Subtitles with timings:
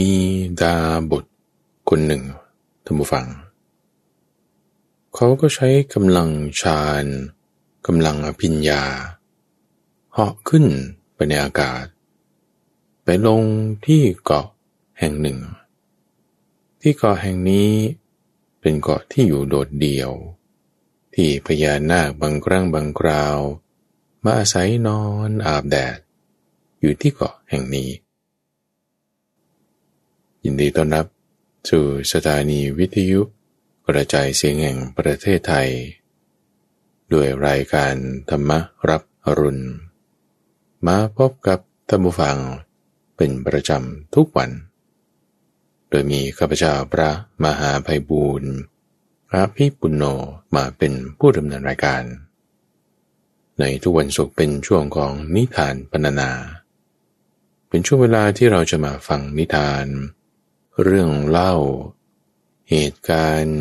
[0.00, 0.14] มี
[0.62, 0.76] ดา
[1.10, 1.24] บท
[1.88, 2.22] คนหนึ่ง
[2.84, 3.26] ท่านผู้ฟัง
[5.14, 6.28] เขาก็ใช้กำลัง
[6.60, 7.04] ฌาน
[7.86, 8.82] กำลังอภิญญา
[10.12, 10.66] เหาะขึ้น
[11.14, 11.84] ไปในอากาศ
[13.04, 13.42] ไปลง
[13.86, 14.46] ที่เกาะ
[14.98, 15.38] แห่งหนึ่ง
[16.80, 17.70] ที่เกาะแห่งนี้
[18.60, 20.10] เป็นเกาะที่อยู่โดดเดี่ยว
[21.14, 23.38] ที่พญานาคบางครั้งบางคราว
[24.22, 25.98] มาอาศัยนอนอาบแดด
[26.80, 27.90] อยู่ที่เกาะแห่งนี้
[30.46, 31.06] ยินดีต้อนรับ
[31.70, 33.20] สู่สถานีวิทยุ
[33.86, 35.68] กระจายเสียงแห่งประเทศไทย
[37.12, 37.94] ด้วยรายการ
[38.30, 38.50] ธรรม
[38.88, 39.64] รับอรุณ
[40.86, 41.58] มาพบกับ
[41.88, 42.36] ท่านผู้ฟัง
[43.16, 44.50] เป็นประจำทุกวัน
[45.88, 47.10] โดยมีข้าพเจ้าพระ
[47.44, 48.52] มหาภัยบูรณ์
[49.28, 50.04] พระพิปุณโญ
[50.56, 52.02] มาเป็นผู้ดำเนินรายการ
[53.58, 56.30] ในทุกวันศุกร์เป็นช่วงของนิทานพรรนา
[57.68, 59.86] เป็นช่วงเวลาที่เราจะมาฟังนิทาน
[60.22, 61.54] เเรื่องเล่า
[62.70, 63.58] เหตุการณ์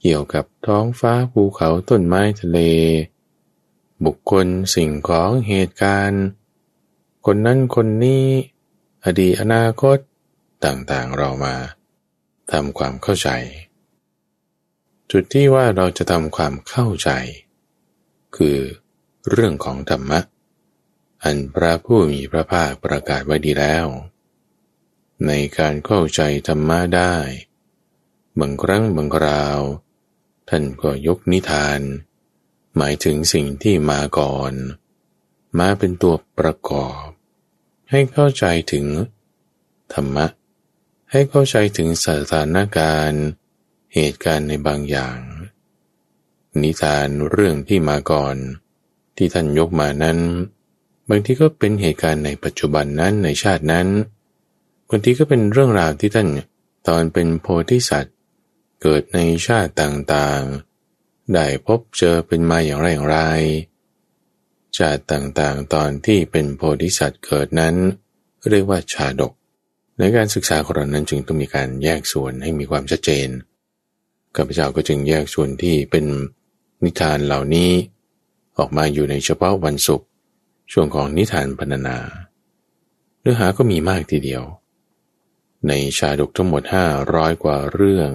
[0.00, 2.58] เกี่ยวกับท้องฟ้าภูเขาต้นไม้ทะเล
[4.04, 6.24] บุคคลสิ่งของเหตุการณ์
[7.26, 8.26] คนนั้นคนนี้
[9.04, 9.98] อดีตอนาคต
[10.64, 11.56] ต่างๆเรามา
[12.52, 13.28] ทำความเข้าใจ
[15.10, 17.10] จุดที่ว่าเราจะทำความเข้าใจ
[18.36, 18.58] คือ
[19.30, 20.20] เรื่องของธรรมะ
[21.24, 23.86] อันพระผู้มีพระภาคประกาศไว้ดีแล้ว
[25.26, 27.16] ในการเข้าใจธรรมะได้
[28.40, 29.60] บางครั้งบางคราว
[30.48, 31.80] ท่านก็ยกนิทาน
[32.76, 34.52] หมายถึงสิ่งที่มาก่อน
[35.58, 37.04] มาเป็นตัวประกอบ
[37.90, 38.86] ให้เข้าใจถึง
[39.94, 40.26] ธรรมะ
[41.10, 43.24] ให้เข้าใจถึงสถานการณ์
[43.94, 45.18] เหตุการณ์ในบางอย่าง
[46.62, 48.36] นิทานเรื่องที่มาก่อน
[49.16, 50.18] ที่ท่านยกมานั้น
[51.08, 53.86] บางทีก็เป็นเหตุการณ์ในปัจจุบันนั้นในชาตินั้น
[54.88, 56.28] บางทีก็เป็นเรื่องราวที่ท่าน
[56.88, 58.14] ตอนเป็นโพธิสัตว์
[58.82, 63.18] เกิดในชาติต่างๆ ได้พบเจอเป็นมาอย่างไรอย่างไร
[64.76, 67.74] ชาติต่างๆ ตอนที่เป็นโพธิสัตว์เกิดนั้น
[68.50, 69.32] เรียกว่าชาดก
[69.98, 73.28] ในการศึกษาของเรานั้นจึงต้องมีการแยกส่วนให้มีความชัดเจน
[74.36, 76.04] ข้าพเจ้าก็จึงแยกส่วนที่เป็น
[76.84, 77.70] นิทานเหล่านี้
[78.58, 80.06] ออกมาอยู่ในเฉพาะวันศุกร์
[80.72, 81.98] ช่วงของนิทานพรรณนา
[83.20, 84.42] เนื้อหาก็มีมากทีเดียว
[85.66, 88.10] ในชาดกทั้งหมดห้าร้อยกว่าเรื่อง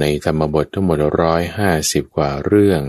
[0.00, 2.82] ในธรรมบททั้งหมดร้อยห้าสิบกว่าเรื่อง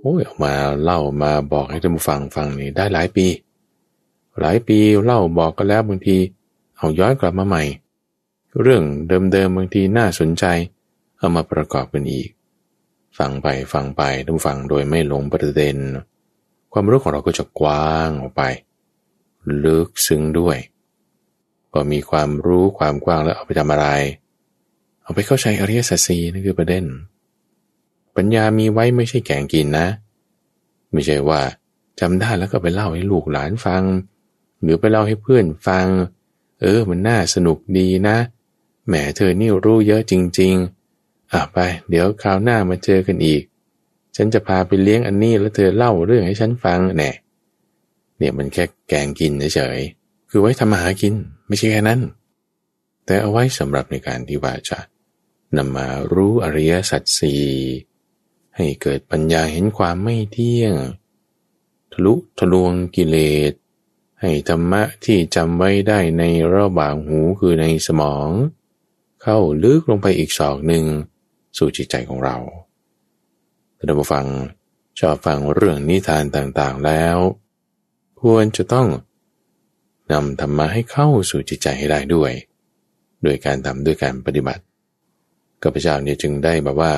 [0.00, 3.26] โอ้ยออกมาเล่ามาบอกให้ท่านผู้ฟังฟังนี่ได้หลายปี
[4.40, 6.16] หลายปีเล่าบอกกันแล้วบางที
[6.76, 7.62] เอาย้อนกลับมาใหม่
[8.60, 10.44] เรื่องเดิมๆบางทีน่าสนใจ
[11.18, 12.28] เอามาประกอบกันอีก
[13.18, 15.76] ฟังไปฟังไปต้องฟังโดยไม่หลงประเด็น
[16.72, 18.42] ความรู้ของเราก็จะกว้างออกไป
[19.64, 20.56] ลึกซึ้งด้วย
[21.76, 23.86] พอมีความรู้ความกว้างแล้วเอาไปทำอะไร
[25.02, 26.84] เอาไปเข้าใจอริยสัจสีนั่นคือประเด็น
[28.16, 29.86] ปัญญามีไว้ไม่ใช่แกงกินนะ
[30.92, 31.40] ไม่ใช่ว่า
[32.00, 33.82] จำได้แล้วก็ไปเล่าให้ลูกหลานฟัง
[34.62, 35.86] หรือไปเล่าให้เพื่อนฟัง
[36.60, 38.16] เออ มันน่าสนุกดีนะ
[38.86, 40.54] แหมเธอนี่รู้เยอะจริง
[40.94, 41.58] ๆ อะไป
[41.88, 43.42] เดี๋ยวคราวหน้ามาเจอกันอีก
[44.16, 47.10] ฉันจะพาไปเลี้ยงอันนี้แล้วเธอเล่าเรื่องให้ฉันฟังแน่
[48.18, 50.03] เนี่ยมันแค่แกงกินเฉยๆ
[50.36, 51.14] คือไว้ทำมาหากิน
[51.46, 52.00] ไม่ใช่แค่นั้น
[53.04, 54.78] แต่เอาไว้สำหรับในการที่ว่าจะ
[55.56, 57.44] นำมารู้อริยสัจสี่
[58.56, 60.74] ให้เกิดปัญญาเห็นความไม่เที่ยง
[61.92, 63.16] ทะลุทะลวงกิเล
[63.50, 63.52] ส
[64.20, 66.22] ให้ธรรมะที่จำไว้ได้ใน
[66.54, 68.28] ระหว่างหูคือในสมอง
[69.22, 70.84] เข้าลึกลงไปอีกศอกหนึ่ง
[71.56, 72.36] สู่จิตใจของเรา
[73.76, 74.26] ถ้าเราฟัง
[74.98, 77.16] ชอบฟังเรื่องนิทานต่างๆแล้ว
[78.20, 78.88] ควรจะต้อง
[80.12, 82.32] นำธรรมะให้เข้าสู่จิตใจให้ได้ด้วย
[83.22, 84.62] โดยการทำด้วยการปฏิบัติ
[85.62, 86.92] กัพเจ้าเนี่ยจึงได้แบบว่า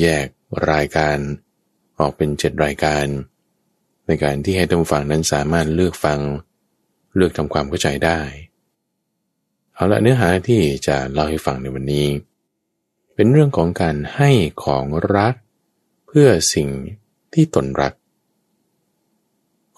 [0.00, 0.26] แยก
[0.72, 1.16] รายการ
[1.98, 3.06] ออกเป็นเจ็ดรายการ
[4.06, 6.20] ในการที่ให้ท่านฟังนั้นสามารถเลือกฟัง
[7.16, 8.20] เลือกทำความเข้าใจได้
[9.74, 12.06] เอาละเนื้อหาที่จะเล่าให้ฟังในวันนี้
[13.14, 14.30] เป็นเรื่องของการให้
[14.64, 14.84] ของ
[15.16, 15.34] รัก
[16.06, 16.68] เพื่อสิ่ง
[17.32, 17.94] ที่ตนรัก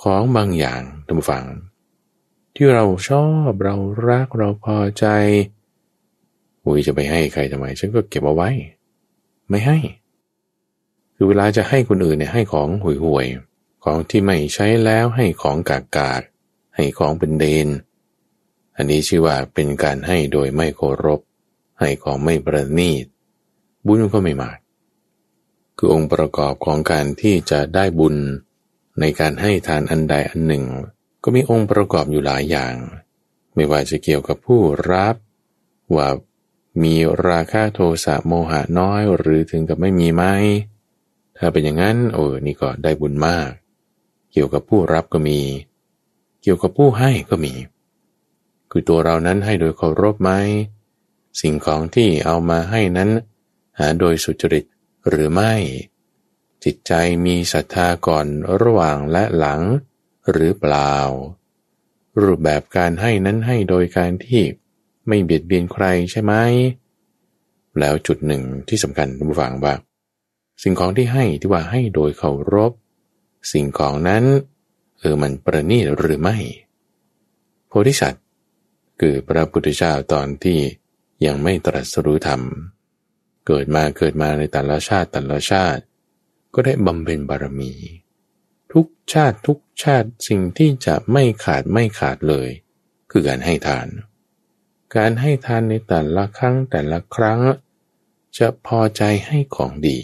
[0.03, 1.45] ของบางอย่างท่านฟัง
[2.61, 3.77] ที่เราชอบเรา
[4.09, 5.07] รักเราพอใจ
[6.65, 8.51] อุยจะไปให้ใครทำไม ฉันก็เก็บเอาไว้
[9.49, 9.79] ไม่ให้
[11.15, 13.27] คือเวลาจะให้คนอื่นเนี่ยให้ของห่วยห่วย
[13.85, 16.23] ของที่ไม่ใช้แล้วให้ของกากกาก
[16.77, 17.69] ให้ของเป็นเดน
[18.77, 21.21] อันนี้ชื่อว่าเป็นการให้โดยไม่เคารพ
[21.81, 23.05] ให้ของไม่ประณีต
[23.87, 24.59] บุญก็ไม่มาก
[25.77, 28.17] คือองค์ประกอบของการที่จะได้บุญ
[29.01, 30.65] ในการให้ทานอันใดอันหนึ่ง
[31.23, 32.75] ก็มีองค์ประกอบอยู่หลายอย่าง
[33.55, 34.61] ไม่ว่าจะเกี่ยวกับผู้
[34.93, 35.15] รับ
[35.95, 36.09] ว่า
[36.83, 36.95] มี
[37.29, 40.25] ราคาโทสะโมหะน้อยหรือถึงกับไม่มีไหม
[41.39, 43.51] ถ้าเป็นอย่างนั้นโอ้นี่ก็ได้บุญมาก
[44.33, 45.41] เกี่ยวกับผู้รับก็มี
[46.43, 47.55] เกี่ยวกับผู้ให้ก็มี
[48.71, 50.31] คือตัวเรานั้นให้โดยเคารพไหม
[51.41, 53.11] สิ่งของที่เอามาให้นั้น
[53.79, 54.65] หาโดยสุจริต
[55.09, 55.53] หรือไม่
[56.65, 56.93] จิตใจ
[57.27, 58.27] มีศรัทธาก่อน
[58.63, 59.61] ระหว่างและหลัง
[60.33, 60.95] หรือเปล่า
[62.23, 64.43] รูปแบบการให้นั้นให้โดยการที่
[65.09, 66.33] ไม่เบียดเบียนใครใช่ไหม
[67.79, 69.75] แล้วจุดหนึ่งที่สำคัญผู้ฟังว่า
[70.63, 72.73] สิ่งของที่ให้ที่ว่าให้โดยเคารพ
[73.53, 74.25] สิ่งของนั้น
[74.99, 76.37] เออมันประณีตหรือไม่
[77.69, 78.25] โพธิสัตว์
[79.01, 80.59] คือพระพุทธเจ้าตอนที่
[81.27, 82.43] ยังไม่ตรัสรู้ธรรม
[83.47, 85.83] เกิดมาเกิดมาในแต่ละชาติแต่ละชาติ
[86.55, 87.73] ก็ได้บำเพ็ญบารมี
[88.73, 92.49] ทุกชาติทุกชาติสิ่งที่จะไม่ขาดไม่ขาดเลย
[93.11, 93.89] คือการให้ทาน
[94.97, 97.41] การให้ทานในแต่ละครั้งแต่ละครั้ง
[98.39, 99.99] จะพอใจให้ของดี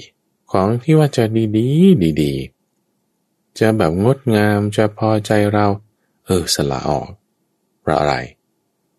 [0.53, 1.69] ของที่ว่าจะดีดี
[2.23, 5.67] ดีๆ จะแบบงดงามจะพอใจเรา
[6.27, 7.09] เออสละออก
[7.81, 8.15] เพราะอะไร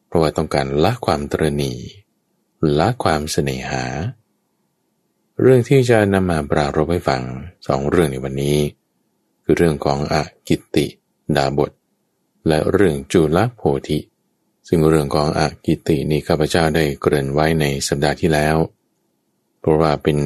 [0.07, 1.73] เพราะว่าต้องการละความตรณี
[2.79, 3.83] ละความเสน่หา
[5.41, 7.21] เรื่องที่จะนำมาปรารบให้ฟัง
[7.67, 8.57] สองเรื่องในวันนี้
[9.45, 10.15] คือเรื่องของอ
[10.47, 10.85] กิตติ
[11.35, 11.71] ดาบท
[12.47, 13.99] และเรื่องจุลโพธิ
[14.67, 18.57] ซึ่งเรื่องของอกิตตินี้ข้าพเจ้าได้เกริ่นไว้ในสัปดาห์ที่แล้ว
[19.59, 20.17] เพราะว่าเป็น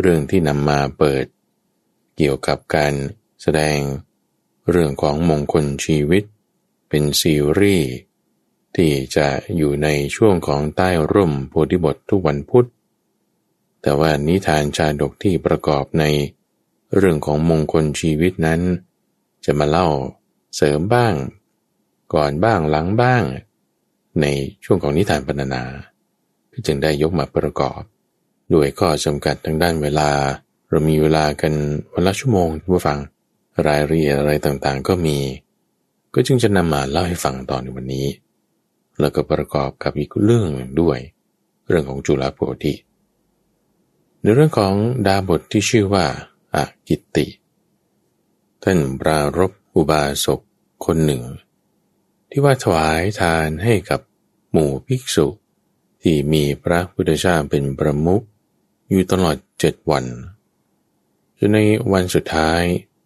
[0.00, 1.24] เรื่องที่นำมาเปิด
[2.16, 2.92] เกี่ยวกับการ
[3.42, 3.78] แสดง
[4.70, 6.24] เรื่องของมงคลชีวิต
[6.88, 7.90] เป็นซีรีส์
[8.76, 12.66] ที่จะอยู่ในช่วงของใต้ร่มโพธิบททุกวันพุธ
[13.82, 16.04] แต่ว่านิทานชาดกที่ประกอบใน
[16.98, 18.60] เรื่องของมงคลชีวิตนั้น
[19.44, 19.88] จะมาเล่า
[20.56, 21.14] เสริมบ้าง
[22.14, 23.24] ก่อนบ้างหลังบ้าง
[24.20, 24.26] ใน
[24.64, 25.62] ช่วงของนิทานปรรณนา
[26.66, 27.80] จึงได้ยกมาประกอบ
[28.54, 30.10] ด้วยข้อจำกัดทางด้านเวลา
[30.68, 31.52] เรามีเวลากัน
[31.92, 32.98] วันละชั่วโมงผู้ฟัง
[33.66, 35.18] รายละเอียดอะไรต่างๆ ก็มี
[36.14, 38.06] ก็จึงจะนำมาเล่าให้ฟังตอนในวันนี้
[39.00, 40.98] แล้วก็ประกอบกับอีกเรื่องหนึ่งด้วย
[41.68, 42.74] เรื่องของจุลโพธิ
[44.22, 44.74] ในเรื่องของ
[45.06, 46.04] ดาบทที่ชื่อว่า
[46.54, 47.26] อากิติ
[48.62, 50.40] ท่านปรารบอุบาสก
[50.84, 51.22] คนหนึ่ง
[52.30, 54.00] ที่ว่าถวายทานให้กับ
[54.52, 55.26] หมู่ภิกษุ
[56.02, 58.22] ที่มีพระพุทธเจ้าเป็นประมุข
[58.88, 60.04] อยู่ตลอดเจ็ดวัน
[61.38, 61.58] จนใน
[61.92, 62.62] วันสุดท้าย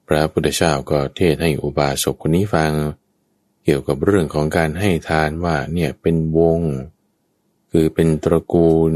[0.09, 2.73] พระพุทธเจ้าก็เทศให้อุบาสกคนนี้ฟัง
[3.65, 6.61] เกี่ยวกับเรื่องของการให้ทานว่าเนี่ยเป็นวง
[7.71, 8.93] คือเป็นตระกูล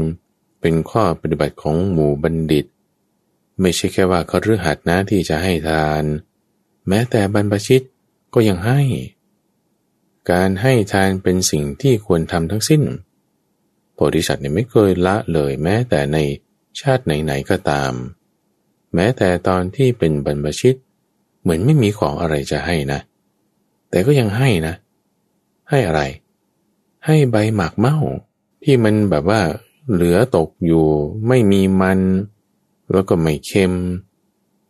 [0.61, 2.65] เป็นข้อปฏิบัติของหมู่บัณฑิต
[3.61, 6.03] ไม่ใช่แค่ว่าเขาเรืองหัดนะที่จะให้ทาน
[6.87, 7.81] แม้แต่บรรพชิต
[8.33, 8.81] ก็ยังให้
[10.31, 12.83] การให้ทานเป็นสิ่งที่ควรทำทั้งสิ้น
[13.93, 16.17] โพธิสัตว์เนี่ยไม่เคยละเลยแม้แต่ใน
[16.81, 17.93] ชาติไหนๆก็ตาม
[18.95, 20.75] แม้แต่ตอนที่เป็นบรรพชิต
[21.41, 22.99] เหมือนไม่มีของอะไรจะให้นะ
[23.89, 24.75] แต่ก็ยังให้นะ
[25.69, 26.01] ให้อะไร
[27.05, 27.97] ให้ใบหมากเมา
[28.63, 29.41] ที่มันแบบว่า
[29.93, 30.85] เหลือตกอยู่
[31.27, 31.99] ไม่มีมัน
[32.93, 33.73] แล้วก็ไม่เค็ม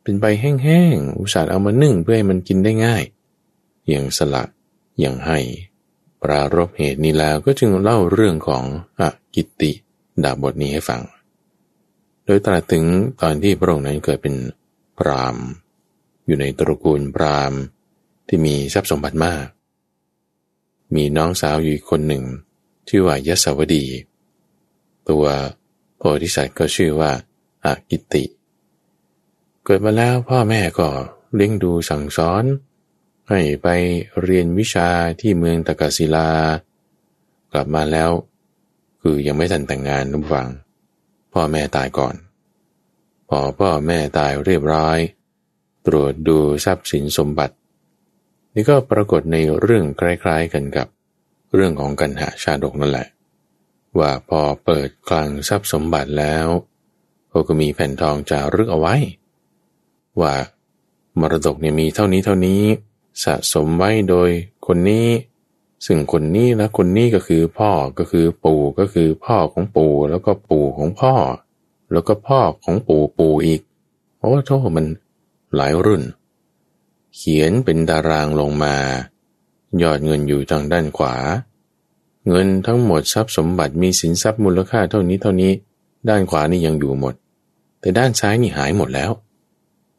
[0.01, 3.03] เป็นใบแห้งๆ อุตส่าห์เอามานึ่งเพื่อให้มันกินได้ง่าย
[3.89, 4.43] อย่างสละ
[4.99, 5.39] อย่างให้
[6.21, 8.63] ปรารบเหตุนี้แล้วก็จึงเล่าเรื่องของ
[8.99, 9.01] อ
[9.35, 9.71] กิตติ
[10.23, 11.01] ดาบทนี้ให้ฟัง
[12.25, 12.85] โดยตรัสถึง
[13.21, 14.35] ตอนที่พระองค์นั้นเกิดเป็น
[14.97, 15.37] พราม
[16.25, 17.53] อยู่ในตระกูลพราม
[18.27, 19.45] ที่มีทรัพย์สมบัติมาก
[20.95, 22.23] มีน้องสาวอยู่คนหนึ่ง
[22.89, 23.85] ชื่อว่ายศวดี
[25.09, 25.25] ตัว
[25.97, 27.11] โพธิสัตว์ก็ชื่อว่า
[27.65, 28.23] อากิติ
[29.65, 30.89] เกิดมาแล้วพ่อแม่ก็
[31.35, 32.43] เลี้ยงดูสั่งสอน
[33.29, 33.67] ให้ไป
[34.21, 34.89] เรียนวิชา
[35.19, 36.29] ที่เมืองตะกศิลา
[37.51, 38.11] กลับมาแล้ว
[39.01, 40.47] คือยังไม่ทันแต่งงานนุฟัง
[41.33, 42.15] พ่อแม่ตายก่อน
[43.29, 44.97] พอพ่อแม่ตายเรียบร้อย
[45.87, 47.55] ตรวจดูทรัพย์สินสมบัติ
[48.53, 50.87] นี่ก็ปรากฏในเรื่องคล้ายๆกันกับ
[51.53, 53.07] เรื่องของกันหาชาดกนั่นแหละ
[53.99, 56.47] ว่าพอเปิดคลังทรัพย์สมบัติแล้ว
[57.31, 58.95] เขาก็มีแผ่นทองจารึกเอาไว้
[60.21, 60.33] ว่า
[61.19, 62.61] มรดกเนี่ยมีเท่านี้เท่านี้
[63.23, 64.29] สะสมไว้โดย
[64.67, 65.07] คนนี้
[65.85, 71.15] ซึ่งคนนี้และคนนี้ก็คือพ่อก็คือปู่ก็คือพ่อของปู่แล้วก็ปู่ของพ่อ
[71.91, 73.61] แล้วก็พ่อของปู่ปู่อีก
[74.17, 74.85] เพราะว่าโทษมัน
[75.55, 76.03] หลายรุ่น
[77.15, 78.75] เขียนเป็นตารางลงมา
[79.81, 81.15] ยอดเงินอยู่ทางด้านขวา
[82.27, 85.51] เงินทั้งหมดทรัพย์สมบัติมีสินทรัพย์มูลค่าเท่านี้เท่านี้
[86.09, 87.13] ด้านขวานี่ยังอยู่หมด
[87.81, 89.11] แต่ด้านซ้ายนี่หายหมดแล้ว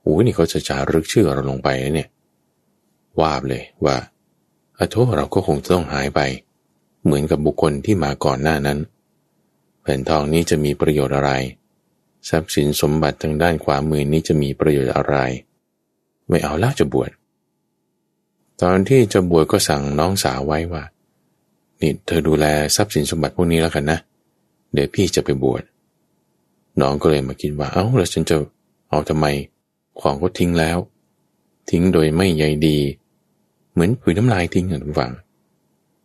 [0.03, 2.09] โอ้นี่เขาจะจารึกชื่อเราลงไปเนี่ย
[3.21, 3.97] วาบเลยว่า
[4.79, 6.21] อโทษเราก็คงต้องหายไป
[7.05, 8.79] เหมือนกับบุคคลที่มาก่อนหน้านั้น
[9.83, 11.31] แผ่นทองนี้จะมีประโยชน์อะไร
[12.29, 15.17] ทรัพย์สินสมบัติทางด้านขวามือนี้จะมีประโยชน์อะไร
[16.29, 17.11] ไม่เอาละจะบวช
[18.63, 20.83] ตอนที่จะบวชก็สั่งน้องสาวไว้ว่า
[21.81, 22.47] นี่เธอดูแล
[22.77, 23.99] ทรัพย์สินสมบัติพวกนี้แล้วกันนะ
[24.73, 25.63] เดี๋ยวพี่จะไปบวช
[26.81, 28.37] น้องก็เลยมาคิดว่าเอา้าแล้วฉันจะ
[28.91, 29.27] เอาทำไม
[30.01, 30.79] ของก็ทิ้งแล้ว
[31.71, 32.79] ทิ้งโดยไม่ใยดี
[33.73, 35.13] เหมือนผุยน้ำลายทิ้งอย่างทุกฝัง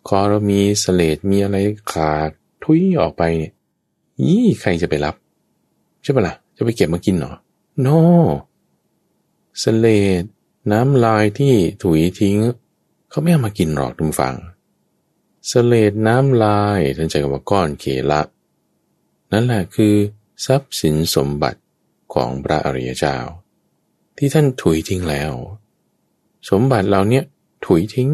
[0.08, 1.58] คอเรามีสเลดมีอะไร
[1.92, 2.30] ขาด
[2.64, 3.54] ทุยออกไปเนี่ย
[4.28, 5.16] ยี่ใครจะไปรับ
[6.04, 7.34] ใช่ปะละ่ะ จะไปเก็บมากินหรอ
[7.82, 7.88] โน
[9.64, 9.88] สเล
[10.22, 10.24] ด
[10.72, 12.38] น้ำลายที่ถุยทิ้ง
[13.10, 14.36] เขาไม่เอามากินหรอกทุกฝัง
[15.52, 18.22] สเลดน้ำลายท่านใจว่าก้อนเขละ
[19.32, 19.96] นั่นแหละคือ
[20.46, 21.62] ทรัพย์สินสมบัติ
[22.14, 23.16] ของพระอริยเจ้า
[24.18, 25.32] ที่ท่านถุยทิ้งแล้ว
[26.50, 27.24] สมบัติเราเนี่ย
[27.66, 28.10] ถุยทิ้ง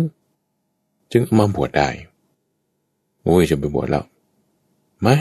[1.11, 1.89] จึงมาบวชได้
[3.23, 4.05] โอ้ยจะไปบวชแล้ว
[5.01, 5.17] ไม่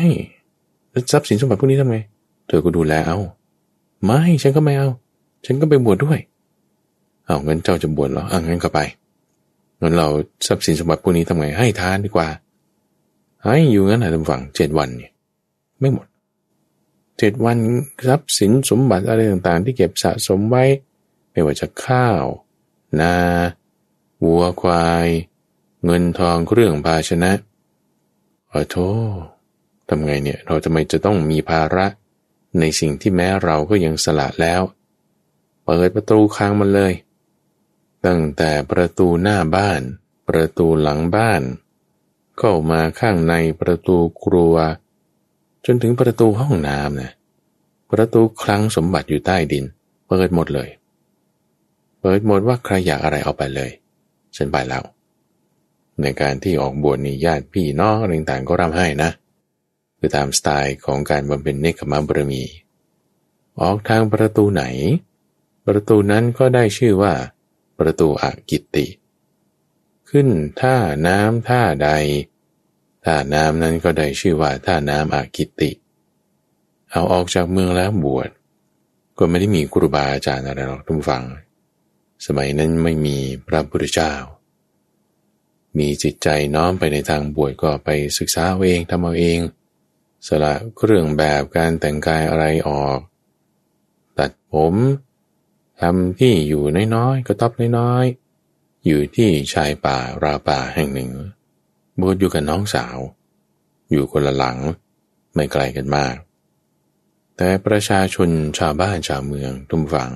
[0.90, 1.98] แล้วทรัพย์สินสมบัติพวกนี้ทำไง
[2.48, 3.18] เธอก็ดูแลเอา
[4.04, 4.88] ไม่ฉันก็ไม่เอา
[5.46, 6.18] ฉันก็ไปบวชดด้วย
[7.24, 8.80] เอางั้นเจ้าจะบวชเหรออะงั้นก็ไป
[9.80, 10.08] งั้นเรา
[10.46, 12.28] ทรัพย์สินสมบัติพวกนี้ทำไงให้ทานดีกว่า
[13.42, 15.12] ให้อยู่งั้นนะทำฝั่งเจ็ดวันเนี่ย
[15.80, 16.06] ไม่หมด
[17.18, 17.58] เจ็ดวัน
[18.06, 20.64] ทรัพย์สินสมบัติอะไรต่างๆ ที่เก็บสะสมไว้
[21.30, 22.24] ไม่ว่าจะข้าว
[23.00, 23.16] นา
[24.24, 25.08] วัวควาย
[25.84, 27.32] เงินทองเครื่องภาชนะ
[28.50, 28.78] ขอโท
[29.16, 29.20] ษ
[29.88, 31.86] ทำไงเนี่ยเราทำไมจะต้องมีภาระ
[32.58, 34.62] ในสิ่งที่แม้เราก็ยังสละแล้ว
[35.64, 36.92] เปิดประตูค้างมันเลย
[38.06, 39.80] ตั้งแต่ประตูหน้าบ้าน
[40.28, 41.42] ประตูหลังบ้าน
[42.38, 44.54] เข้ามาข้างในประตูครัว
[45.66, 47.12] จนถึงประตูห้องน้ำนะ
[47.90, 49.64] ประตูคลังสมบัติอยู่ใต้ดิน
[50.08, 50.68] เปิดหมดเลย
[52.00, 53.70] เปิดหมดว่าใครอยากอะไรเอาไปเลย
[54.36, 54.84] ฉันไปแล้ว
[56.02, 59.10] ในการที่ออกบวชนี่ญาติพี่น้องอะไรต่างก็ร่ำให้นะ
[59.98, 62.42] คือตามสไตล์ของการบำเพ็ญเนคขมบารมี
[63.60, 64.64] ออกทางประตูไหน
[65.66, 67.14] ประตูนั้นก็ได้ชื่อว่า
[67.78, 68.86] ประตูอากิตติ
[70.10, 70.28] ขึ้น
[70.60, 70.76] ท่า
[71.06, 71.90] น้ำท่าใด
[73.04, 75.70] ท่าน้ำนั้นก็ได้ชื่อว่าท่าน้ำอากิตติ
[76.90, 78.30] เอาออกจากเมืองแล้วบวช
[79.18, 81.24] ก็ไม่ได้มีครูบาอาจารย์อะไรหรอกทุกฝัง
[82.26, 83.16] สมัยนั้นไม่มี
[83.46, 84.12] พระพุทธเจ้า
[85.78, 89.38] มีจิตใจน้อมไปในทางบวชก็ไปศึกษาเอาเองทำเอาเอง
[90.26, 92.98] สละเครื่องแบบการแต่งกายอะไรออก
[94.18, 94.74] ตัดผม
[95.80, 101.10] ทำที่อยู่น้อยๆก็ตอบน้อยๆ อยู่ที่ชายป่าราป่าแห่งหนึ่ง
[102.00, 102.96] บวชอยู่กับน้องสาว
[103.90, 104.58] อยู่คนละหลัง
[105.34, 106.16] ไม่ไกลกันมาก
[107.36, 110.10] แต่ประชาชนชาวบ้านชาวเมืองทุมฝัง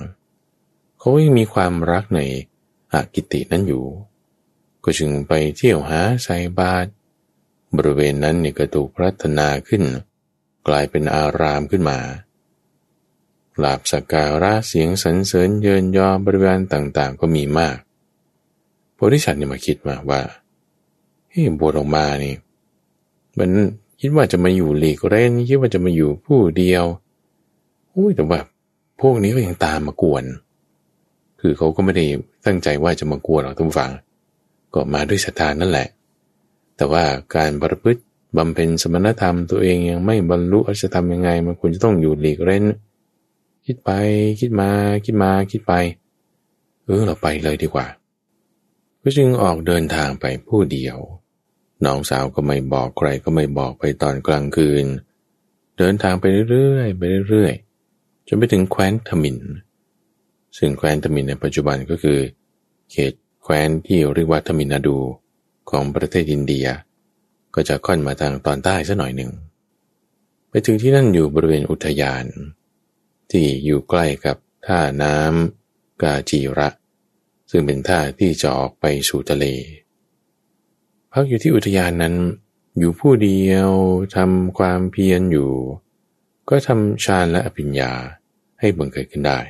[0.98, 2.20] เขายังมีความรักใน
[2.92, 3.84] อากิตินั้นอยู่
[4.84, 6.86] ก็จึงไปเที่ยวหาใส่บาต
[7.76, 9.82] บริเวณนั้นเนี่ยก็ถูกพัฒนาขึ้น
[10.68, 11.98] กลายเป็นอารามขึ้นมา
[13.62, 17.76] ลาบสักการะเสียงสรรเสริญเยินยอบริเวณต่างๆ ก็มีมาก
[18.94, 20.20] โพธิสัตว์เนี่ยมาคิดมาว่า
[21.36, 22.34] เฮ้บวชออกมานี่
[23.38, 23.50] มัน
[24.00, 26.84] คิดว่าจะมาอยู่หลีกเร้นคิดว่าจะมาอยู่ผู้เดียว
[27.94, 28.40] อุ้ยแต่ว่า
[29.00, 30.24] พวกนี้ก็ยังตามมากวน
[31.40, 32.04] คือเขาก็ไม่ได้
[32.46, 33.92] ตั้งใจว่าจะมากวนหรอกทุกฝัง
[34.74, 35.88] ก็มาด้วยศรัทธานั่นแหละ
[36.76, 37.04] แต่ว่า
[37.36, 38.02] การประพฤติ
[38.36, 42.64] บำเพ็ญสมณธรรมตัวเองยังไม่บรรลุอจะทำยังไง มันควรจะต้องอยู่หลีกเล่น
[43.66, 43.90] คิดไป
[44.40, 44.70] คิดมา
[45.04, 45.72] คิดมาคิดไป
[46.84, 47.86] เออเราไปเลยดีกว่า
[49.02, 50.98] ก็จึงออกเดินทางไปผู้เดียว
[51.84, 54.84] น้องสาวก็ไม่บอกใครก็ไม่บอกไปตอนกลางคืน
[55.78, 59.38] เดินทางไปเรื่อยๆไปเรื่อยๆจนไปถึงแคว้นทมิน
[60.58, 62.18] ซึ่งแคว้นทมินในปัจจุบันก็คือ
[62.90, 64.96] เขตแคว้นที่เรียกว่าทมินาดู
[65.70, 66.66] ของประเทศอินเดีย
[67.54, 69.30] ก็จะค่อนมาทางตอนใต้สัหน่อยหนึ่ง
[70.50, 72.24] ไปถึงที่นั่นอยู่บริเวณอุทยาน
[73.30, 76.68] ที่อยู่ใกล้กับท่าน้ำกาจีระ
[77.50, 79.44] ซึ่งเป็นท่าที่จะออกไปสู่ทะเล
[81.18, 82.14] พักอยู่ที่อุทยานนั้น
[82.78, 83.70] อยู่ผู้เดียว
[84.16, 85.50] ทำความเพียรอยู่
[86.48, 87.92] ก็ทำฌานและอภิญญา
[88.60, 89.40] ให้บังเกิดขึ้นได้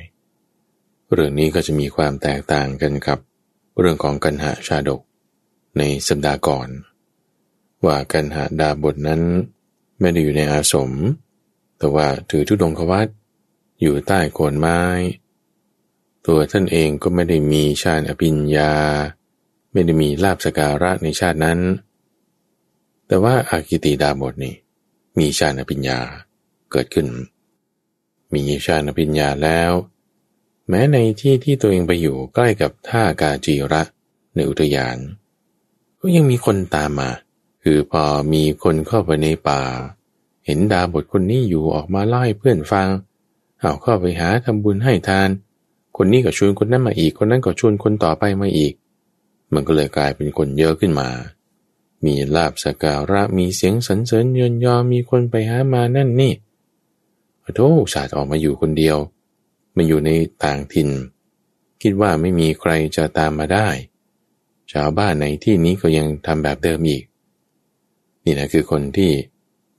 [1.12, 3.18] เรื่องนี้ก็จะมีความแตกต่างกันครับ
[3.78, 5.00] เรื่องของกันหาชาดก
[5.78, 6.68] ในสัปดาห์ก่อน
[7.84, 9.22] ว่ากันหาดาบทนั้น
[10.00, 10.90] ไม่ได้อยู่ในอาสม
[11.78, 13.08] แต่ว่าถือทุดงควัต
[13.80, 14.80] อยู่ใต้โคนไม้
[16.26, 18.72] ตัวท่านเองก็ไม่ได้มีชาญอภิญญา
[19.76, 21.58] ไม่ได้มีลาบสการะในชาตินั้น
[23.06, 24.54] แต่ว่าอากิติดาบทนี่
[25.18, 25.98] มีชาญอภิญญา
[26.70, 27.08] เกิดขึ้น
[28.32, 29.72] มีชาญอภิญญาแล้ว
[30.68, 33.82] แม้ในที่ที่ตัวเองไปอยู่ใกล้กับท่ากาจีระ
[34.34, 34.98] ในอุทยาน
[36.00, 37.16] ก็ยังมีคนตามมาค
[37.62, 38.02] คือพอ
[38.32, 39.62] มีคนเข้าไปในป่า
[40.46, 42.88] เห็นดาบทคนนี้อยู่ออกมาเล่าให้เพื่อนฟัง
[43.60, 45.28] เอาเข้าไปหาทำบุญให้ทาน
[45.96, 48.72] คนนี้ก็ชวนคนนั้นมาอีก คนนั้นก็ชวนคนต่อไปมาอีก
[49.54, 51.08] มันก็เลยกลายเป็นคนเยอะขึ้นมา
[52.04, 56.32] มีลาบสการะมีเสียงสรรเสริญเยนยอมีคนไปหามานั่นนี่
[57.54, 58.96] โธ่ศาสตร์ออกมาอยู่คนเดียว
[59.76, 60.10] มาอยู่ใน
[60.44, 60.88] ต่างถิ่น
[61.82, 63.68] คิดว่าไม่มีใครจะตามมาได้
[64.72, 67.02] ชาวบ้านในที่นี้ก็ยังทำแบบเดิมอีก
[68.24, 69.10] นี่นะคือคนที่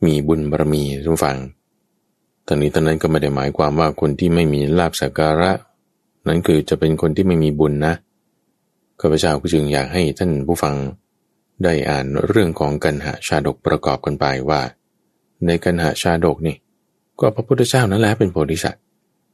[0.06, 1.38] มีบุญบารมีทุกฝั่ง
[2.48, 5.52] ตอนนี้ตอนนั้นก็ไม่ได้หมายความว่าคนที่ไม่มีลาบสักการะ
[6.28, 7.94] นั้นคือจะเป็นคนที่ไม่มีบุญนะ
[9.02, 10.76] ข้าพเจ้าก็จึงอยากให้ท่านผู้ฟัง
[11.64, 14.62] ได้อ่านเรื่องของกันหาชาดกประกอบกันไปว่า
[15.46, 16.56] ในกันหาชาดกนี่
[17.20, 18.84] ก็พระพุทธเจ้านั่นแหละเป็นโพธิสัตว์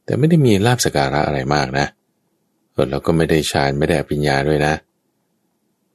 [0.04, 1.86] แต่ไม่ได้มีลาบสการะอะไรมากนะ
[2.72, 4.74] เออแล้วก็ไม่ได้ฌานไม่ได้ปัญญาด้วยนะ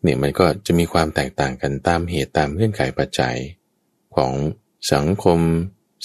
[0.03, 3.35] เนี่ยมันก็จะมีความแตกต่างกันตามเหตุตามเงื่อนไขปัจจัย
[4.15, 4.31] ของ
[4.93, 5.39] สังคม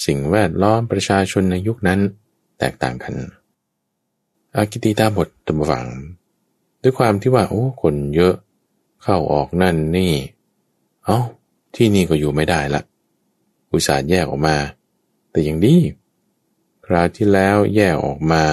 [0.05, 1.99] สิ่งแวดล้อมประชาชนในยุคนั้น
[2.59, 3.15] แตกต่างกัน
[4.55, 5.85] อากิติตาบทตำฝัง
[6.87, 8.35] ด้วยความที่ว่า โอ้ คนเยอะ
[9.03, 10.13] เข้าออกนั่นนี่
[11.05, 11.19] เอา้า
[11.75, 12.81] ที่นี่ก็อยู่ไม่ได้ละ
[13.71, 14.57] อุตส่าห์แยกออกมา
[15.31, 15.75] แต่อยังดี
[16.85, 18.43] คราวที่แล้วแยกออกมา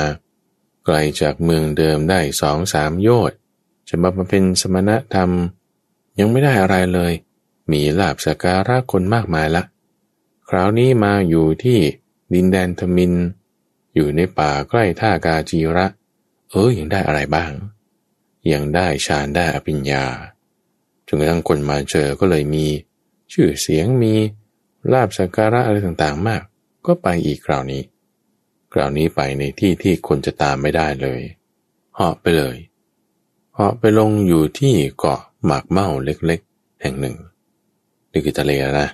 [0.84, 3.36] ไกลจากเมืองเดิมได้สองสามโยชน์
[3.88, 5.30] จะมาเป็นสมณธรรม
[6.18, 7.12] ยังไม่ได้อะไรเลย
[7.70, 9.62] มีลาบสการะคนมากมายละ
[10.48, 11.78] คราวนี้มาอยู่ที่
[12.34, 13.12] ดินแดนทมิน
[13.94, 15.86] อยู่ในป่าใกล้ท่ากาจีระ
[16.50, 17.52] เออยังได้อะไรบ้าง
[18.52, 20.04] ยังได้ฌานได้อภิญญา
[21.06, 22.66] จนกระทั่งคนมาเจอก็เลยมี
[23.32, 24.14] ชื่อเสียงมี
[24.92, 26.42] ลาบสักการะอะไรต่างๆมาก
[26.86, 27.82] ก็ไปอีกคราวนี้
[28.72, 31.22] คราวนี้ไปในที่ที่คนจะตามไม่ได้เลย
[31.94, 32.56] เหาะไปเลย
[33.54, 37.16] เหาะไปลงอยู่ที่เกาะหมากเมาเล็กๆ แห่งหนึ่ง
[38.10, 38.88] นี่คือทะเลนะ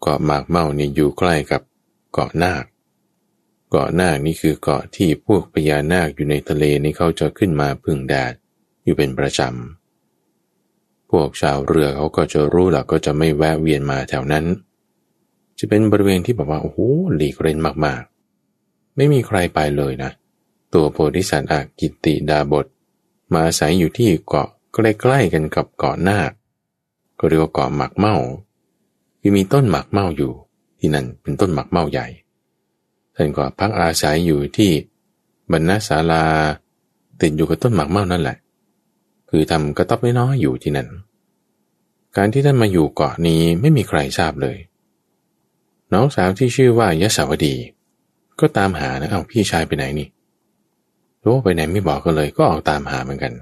[0.00, 1.62] เกาะหมากเมานี่อยู่ใกล้กับ
[2.12, 2.64] เกาะนาค
[3.70, 8.32] เกาะนาคนี่คือเกาะที่พวกพญานาคอยู่ในทะเลนี่เขาจะขึ้นมาพึ่งแดด
[8.84, 14.44] อยู่เป็นประจำ พวกชาวเรือเขาก็จะรู้หลักก็จะไม่แวะเวียนมาแถวนั้น
[15.58, 16.78] จะเป็นบริเวณที่แบบว่าโอ้โห
[17.14, 20.10] หลีกเล่นมากๆ ไม่มีใครไปเลยนะ
[20.74, 22.66] ตัวโพธิสัตว์อากิติดาบท
[23.32, 26.32] มาอาศัยอยู่ที่เกาะใกล้ๆกันกับเกาะนาค
[27.18, 28.16] ก็เรียกว่าเกาะหมักเมา
[29.20, 30.32] ที่มีต้นหมักเมาอยู่
[30.78, 32.06] ที่นั่นเป็นต้นหมักเมาใหญ่
[33.14, 34.70] ท่านก็พักอาศัยอยู่ที่
[35.50, 36.24] บรรณศาลา
[37.20, 38.36] ติดอยู่กับต้นหมักเมานั่นแหละ
[39.36, 40.88] คือทำกระต๊อบน้อยๆอยู่ที่นั่น
[42.16, 44.56] การที่ท่านมาอยู่เกาะนี้ไม่มีใครทราบเลย
[45.92, 47.54] น้องสาวที่ชื่อว่ายศาวดี
[48.40, 50.08] ก็ตามหานะเอาพี่ชายไปไหนนี่
[51.24, 53.32] รู้ไปไหนไม่บอกก็เลยก็ออกตามหาเหมือนกัน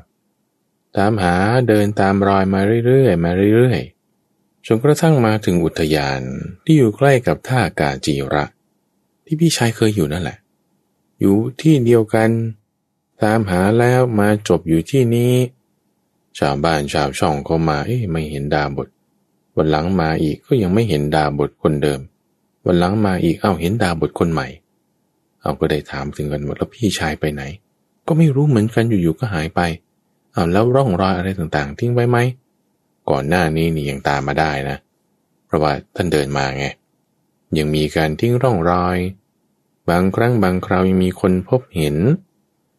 [0.97, 1.35] ตามหา
[1.69, 6.21] เดินตามรอยมาเรื่อยๆมาเรื่อยๆจนกระทั่งมาถึงอุทยาน
[6.65, 8.45] ที่อยู่ใกล้กับท่ากาจีระ
[9.25, 10.39] ที่พี่ชายเคยอยู่นั่นแหละ
[11.21, 12.31] อยู่ที่เดียวกัน
[13.25, 15.35] ตามหาแล้วมาจบอยู่ที่นี้
[16.39, 18.89] ชาวบ้านชาวช่องก็มา เอ้ไม่เห็นดาบท
[19.57, 22.01] วันหลังมาอีกก็ยังไม่เห็นดาบทคนเดิม
[22.67, 24.49] วันหลังมาอีกเอ้าเห็นดาบทคนใหม่
[25.41, 27.43] เอาก็ได้ถามถึงกันหมดแล้วพี่ชายไปไหน
[28.07, 29.61] ก็ไม่รู้เหมือนกันอยู่ๆก็หายไป
[30.33, 32.19] เอาแล้วร่องรอยอะไรต่างๆ ทิ้งไว้ไหม
[33.11, 34.77] ก่อนหน้านี้นี่ยังตามมาได้นะ
[35.47, 36.67] เพราะว่าท่านเดินมาไง
[37.57, 38.99] ยังมีการทิ้งร่องรอย
[39.91, 41.97] บางครั้งบางคราวยังมีคนพบเห็น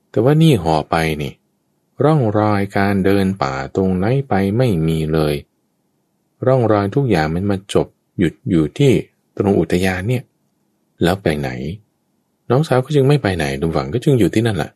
[0.09, 1.33] แต่ว่านี่ห่อไปนี่
[2.03, 5.35] ร่องรอยการเดินป่าตรงไหนไปไม่มีเลย
[6.45, 8.91] ร่องรอยทุกอย่างมันมาจบหยุดอยู่ที่
[9.37, 10.23] ตรงอุทยานเนี่ย
[11.03, 11.49] แล้วไปไหน
[12.49, 14.71] น้องสาวก็จึงไม่ไปไหนดุมฝังก็จึงอยู่ที่นั่นแหละ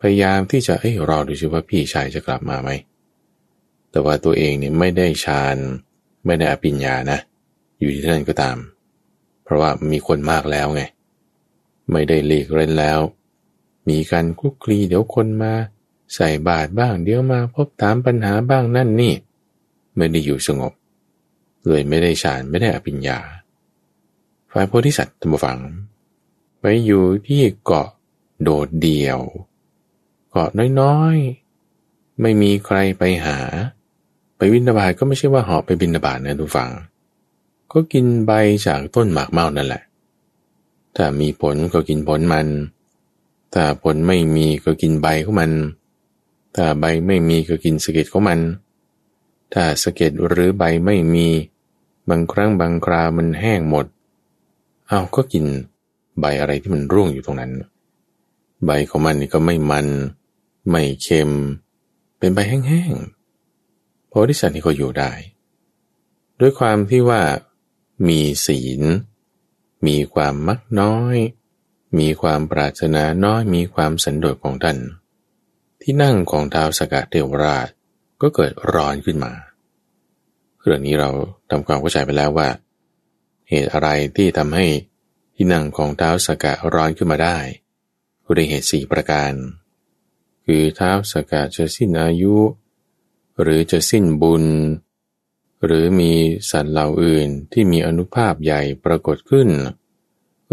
[0.00, 2.70] พยายามที่จะเอ้รอดูสิว่าพี่ชายจะกลับมาไหม
[3.90, 5.56] แต่ว่าตัวเองเนี่ยไม่ได้ฌาน
[6.26, 7.18] ไม่ได้อภิญญานะ
[7.78, 8.56] อยู่ที่นั่นก็ตาม
[9.44, 10.82] เพราะว่ามีคนมากแล้วไง
[11.92, 13.00] ไม่ได้หลีกเล่นแล้ว
[13.88, 15.52] มีการคุกคลีเดี๋ยวคนมา
[16.14, 19.14] ใส่บาตรบ้างเดี๋ยวมาพบถามปัญหาบ้างนั่นนี่
[19.96, 20.72] ไม่ได้อยู่สงบ
[21.66, 23.18] เลยไม่ได้ฌานไม่ได้อภิญญา
[24.52, 25.58] ฝ่ายโพธิสัตว์ธรรมฝัง
[26.60, 27.88] ไปอยู่ที่เกาะ
[28.42, 29.20] โดดเดี่ยว
[30.30, 30.48] เกาะ
[30.80, 33.38] น้อยๆ ไม่มีใครไปหา
[34.36, 36.70] ไปบินบาตก็ไม่ใช่ว่าหอบไปบินบาตนะทุกฝัง
[37.72, 38.32] ก็กินใบ
[38.66, 39.82] จากต้นหมากเมานั่นแหละ
[40.96, 42.46] ถ้ามีผลก็กินผลมัน
[43.54, 45.50] ถ้าผลไม่มีก็กินใบของมัน
[46.54, 48.40] ถ้าใบไม่มีก็กินสะเก็ดของมัน
[49.52, 51.28] ถ้าสะเก็ดหรือใบไม่มี
[52.08, 53.86] บางครั้งบางครามันแห้งหมด
[54.88, 55.44] เอาก็กิน
[56.20, 57.52] ใบอะไรที่มันร่วงอยู่ตรงนั้น
[58.64, 59.86] ใบของมันนี่ก็ไม่มัน
[60.70, 61.30] ไม่เค็ม
[62.18, 65.12] เป็นใบแห้งๆโพธิสัตว์นี่ก็อยู่ได้
[66.40, 67.22] ด้วยความที่ว่า
[68.08, 68.82] มีศีล
[69.86, 71.16] มีความมักน้อย
[71.98, 74.78] มีความปรารถนาน้อย มีความสันโดษของท่าน
[75.82, 77.68] ที่นั่งของท้าวสกัดเทวราช
[78.22, 79.32] ก็เกิดร้อนขึ้นมา
[80.60, 81.10] เรื่องนี้เรา
[81.50, 82.48] ทำความเข้าใจไปแล้วว่า
[83.48, 84.66] เหตุอะไรที่ทำให้
[85.34, 87.38] ที่นั่งของท้าวสกัดร้อนขึ้นมาได้
[88.36, 89.32] ด้เหตุสี่ประการ
[90.44, 92.36] คือท้าวสกัดจะสิ้นอายุ
[93.40, 94.44] หรือจะสิ้นบุญ
[95.64, 96.12] หรือมี
[96.50, 99.48] สัตว์เหล่าอื่นที่มีอนุภาพใหญ่ปรากฏขึ้น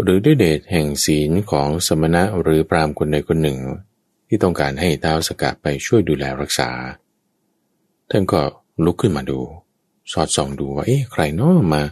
[0.00, 3.58] หรือด้วยเดชแห่งศีลของสมณะหรือปรามคนใดคนหนึ่ง
[4.28, 6.70] ที่ต้องการให้ท้าวสกัดไปช่วยดูแลรักษา
[8.10, 8.40] ท่านก็
[8.84, 9.40] ลุกขึ้นมาดู
[10.12, 11.82] สอดส่องดูว่าเอ๊ะใครน้อมา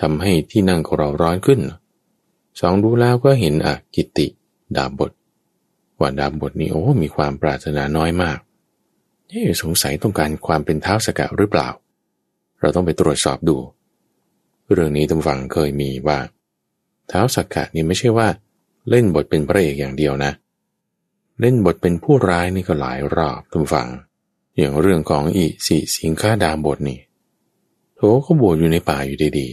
[0.00, 1.60] ทำให้ที่นั่งของเราร้อนขึ้น
[2.60, 4.26] สองดูแล้วก็เห็นอะกิติ
[4.76, 5.12] ดาบท
[5.98, 8.38] ว่าดาบทนี้โอ้มีความปรารถนาน้อยมาก
[9.28, 11.68] เอ๊สงสัยต้องการความเป็นเท้าสกัดหรือเปล่า
[12.60, 13.56] เราต้องไปตรวจสอบดู
[14.72, 16.18] เรื่องนี้ตำฝังเคยมีว่า
[17.08, 18.28] เท้าสกกะนี่ไม่ใช่ว่า
[18.90, 20.32] เล่นบทเป็นพระเอกอย่างเดียวนะ
[21.40, 23.88] เล่นบทเป็นผู้ร้ายนี่ก็หลายรอบตำฝัง
[24.56, 27.00] อย่างเรื่องของอิสิสิงค้าดาบทนี่
[27.96, 29.48] โถเขาบวชอยู่ในป่าอยู่ดี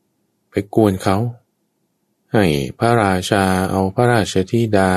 [0.00, 1.16] ๆไปกวนเขา
[2.32, 2.44] ให้
[2.78, 4.90] พระราชาเอาพระราชธิดา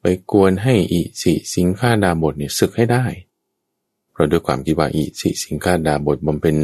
[0.00, 3.04] ไปกวนให้อิสิสิงค้าดาบทนี่ศึกให้ได้
[4.12, 6.56] เพราะด้วยความคิดว่าอิสิสิงคาดาบทบำเป็น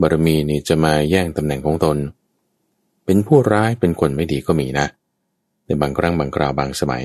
[0.00, 1.96] บารมีนี่จะมาแย่งตำแหน่งของตน
[3.04, 4.86] เป็นผู้ร้ายเป็นคนไม่ดีก็มีนะ
[5.64, 7.04] ในบางครั้งบางคราวบางสมัย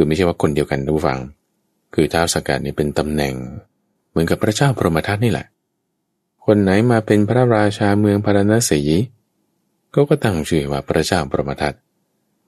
[0.00, 1.20] คือไม่ใช่ว่าคนเดียวกันทุกฝัง
[1.94, 3.34] คือท้าวสกัดนี่เป็นตำแหน่ง
[4.10, 5.46] เหมือนกับพระเจ้าพรหมทัตนี่แหละ
[6.44, 8.80] คนไหนมาเป็นพระราชาเมืองพารณสี
[9.94, 11.74] ก็ก็ตั้งชื่อว่าพระเจ้าพรหมทัต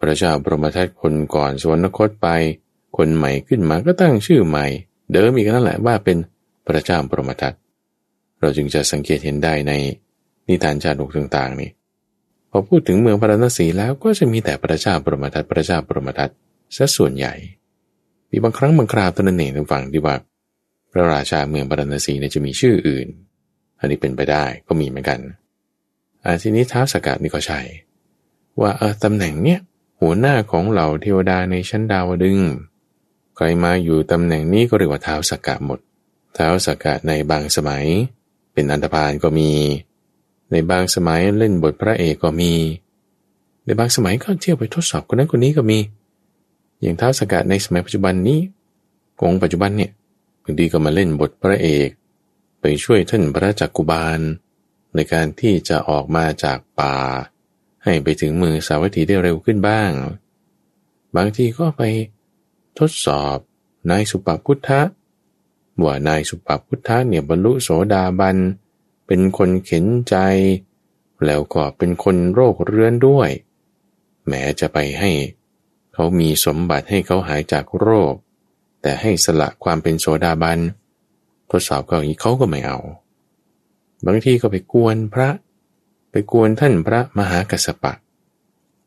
[0.00, 2.28] พระเจ้าพรหมทัตคนก่อนสวรรคตไป
[2.96, 4.66] คนใหม่ขึ้นมาก็ตั้งชื่อใหม่
[5.12, 6.16] เดิมอีกนั่นแหละว่าเป็น
[6.66, 7.52] พระเจ้าปรมทัต
[8.40, 9.72] เราจึงจะสังเกตเห็นได้ใน
[10.48, 11.70] นิทานชาดกต่างๆนี่
[12.50, 16.30] พอพูดถึงเมืองพาระนศีแล้วก็จะมีแต่พระเจ้าปรมทัตพระเจ้าปรมทัต
[16.76, 17.34] ซะส่วนใหญ่
[18.30, 20.14] มีบางครั้งบางคราวตัวนั้นเองทางฝั่งที่ว่า
[20.92, 23.08] พระราชาเมืองพระนศีเนี่ยจะมีชื่ออื่น
[23.80, 25.20] อันนี้เป็นไปได้ก็มีเหมือนกัน
[26.24, 27.60] อาทีนี้ท้าวสกัดนี่ก็ใช่
[28.60, 29.60] ว่าเออตำแหน่งเนี้ย
[30.00, 32.38] หัวหน้าของเหล่าเทวดาในชั้นดาวดึง
[33.36, 35.78] ใครมาอยู่ตำแหน่งนี้ก็เรียกว่าท้าวสกัดหมด
[36.36, 37.84] ท้าวสกกะในบางสมัย
[38.52, 39.50] เป็นอันธพาลก็มี
[40.50, 42.52] ในบางสมัยเล่นบทพระเอกก็มี
[43.64, 45.78] ในบางสมัยก็เที่ยวไปทดสอบคนนั้นคนนี้ก็มี
[46.80, 48.40] อย่างท้าวสกกะในสมัยปัจจุบันนี้
[49.20, 49.90] กงปัจจุบันเนี่ย
[50.42, 51.88] บางทีก็มาเล่นบทพระเอก
[52.60, 54.20] ไปช่วยท่านพระจักกุบาล
[54.94, 56.96] ในการที่จะออกมาจากป่า
[57.84, 59.92] ให้ไปถึงมือสาวัตถีได้เร็วขึ้นบ้าง
[61.16, 61.82] บางทีก็ไป
[62.78, 63.36] ทดสอบ
[63.90, 64.80] นายสุปพุทธะ
[65.82, 68.36] ว่านายสุปพุทธะเนี่ยบรรลุโสดาบัน
[69.06, 70.16] เป็นคนเข็นใจ
[71.26, 73.30] แล้วก็เป็นคนโรคเรื้อนด้วย
[74.26, 75.10] แม้จะไปให้
[75.94, 78.14] เขามีสมบัติให้เขาหายจากโรค
[78.82, 80.58] แต่ให้สละความเป็นโสดาบัน
[81.50, 82.78] ทดสอบก็อย่างนี้เขาก็ไม่เอา
[84.06, 85.28] บางทีก็ไปกวนพระ
[86.10, 87.92] ไปกวนท่านพระมหากัสปะ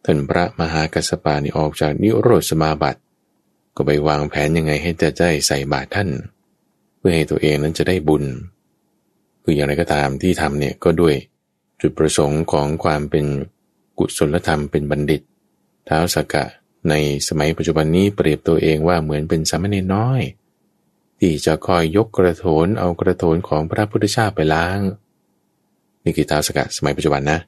[0.05, 2.99] ท่านพระมหากัสปะนี่ออกจากนิโรธสมาบัติ
[3.75, 6.09] ก็ไปวางแผนยังไงให้จะได้ใส่บาตรท่าน
[6.97, 8.23] เพื่อให้ตัวเองนั้นจะได้บุญ
[9.43, 11.15] คืออย่างไรก็ตามที่ทำเนี่ยก็ด้วย
[11.81, 13.25] จุดประสงค์ของความเป็น
[13.99, 15.21] กุศลธรรมเป็นบัณฑิต
[15.87, 16.45] ท้าวสกกะ
[16.89, 16.93] ใน
[17.27, 20.21] สมัยปัจจุบันนี้เปรียบตัวเองว่าเหมือนเป็นสามเณรน้อย
[21.19, 24.79] ที่จะคอยยกกระโถนเอากระโถนของพระพุทธเจ้าไปล้าง
[26.03, 27.39] นี่คือท้าวสกัดสมัยปัจจุบันนะ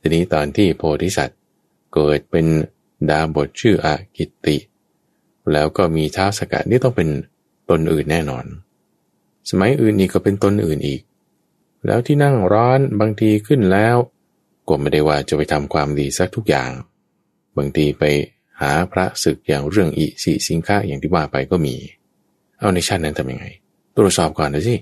[0.00, 1.38] ทีนี้ตอนที่โพธิสัตว์
[1.94, 2.46] เกิดเป็น
[3.10, 4.56] ดาบทชื่ออากิติ
[5.52, 7.08] แล้วก็มีท้าวสกัดนี่ต้องเป็น
[7.70, 8.44] ตนอื่นแน่นอน
[9.50, 11.00] สมัยอื่นอีกก็เป็นตนอื่นอีก
[11.86, 13.96] แล้วที่นั่งร้อนบางทีขึ้นแล้ว
[14.68, 16.70] ก็ไม่ได้ว่าจะไปทำความดีสักทุกอย่าง
[17.56, 18.04] บางทีไป
[18.60, 21.74] หาพระศึกอย่างเรื่องอิสิสิงค้าอย่างที่ว่าไปก็มี
[22.58, 23.46] เอาในชาตินั้นทำยังไง
[23.96, 24.76] ตรวจสอบก่อนนะสิ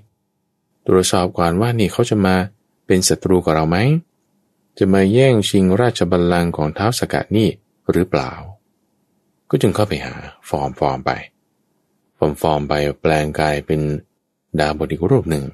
[0.87, 2.35] ตรวจสอบก่อนว่านี่เขาจะมา
[2.87, 3.78] เป็นศัตรูกับเราไหม
[4.78, 7.48] จะมาแย่งชิงราชบัลลังก์ของท้าวสกัดนี่
[7.92, 8.32] หรือเปล่า
[9.50, 10.14] ก็จึงเข้าไปหา
[10.48, 11.11] ฟอร์มฟอร์มไป
[12.18, 13.80] ฟอร์มฟอร์มไปแปลงกายเป็น
[14.61, 15.44] ดาบทอีกรูปหนึ่ง